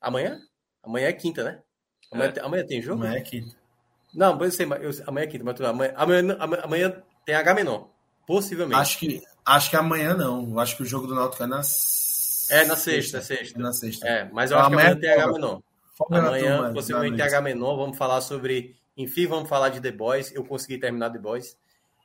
[0.00, 0.40] Amanhã?
[0.82, 1.60] Amanhã é quinta, né?
[2.10, 2.40] Amanhã, É.
[2.40, 3.04] amanhã tem jogo?
[3.04, 3.54] Não é quinta.
[4.14, 7.90] Não, eu sei, eu- amanhã é quinta, mas tudo amanhã, amanhã, amanhã tem H menor.
[8.26, 8.80] Possivelmente.
[8.80, 9.22] Acho que,
[9.54, 10.58] acho que amanhã não.
[10.58, 11.56] Acho que o jogo do Náutico é na
[12.50, 13.58] É na sexta, é sexta.
[13.58, 14.06] É na sexta.
[14.08, 15.34] É, mas eu Ah, acho que amanhã tem H folga.
[15.38, 15.62] menor.
[16.10, 17.34] Amanhã, turma, possivelmente tem Luiz.
[17.34, 17.76] H menor.
[17.76, 18.74] Vamos falar sobre.
[18.96, 20.32] Enfim, vamos falar de The Boys.
[20.34, 21.56] Eu consegui terminar The Boys.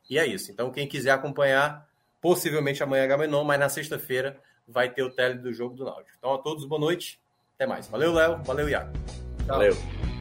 [0.10, 0.52] E é isso.
[0.52, 1.88] Então, quem quiser acompanhar,
[2.22, 4.38] possivelmente amanhã é H menor, mas na sexta-feira
[4.68, 6.16] vai ter o tele do jogo do Náutico.
[6.18, 7.20] Então, a todos, boa noite.
[7.56, 7.88] Até mais.
[7.88, 8.43] Valeu, Léo.
[8.43, 8.91] Valeu, Iago.
[9.39, 9.48] Tchau.
[9.48, 10.14] Valeu.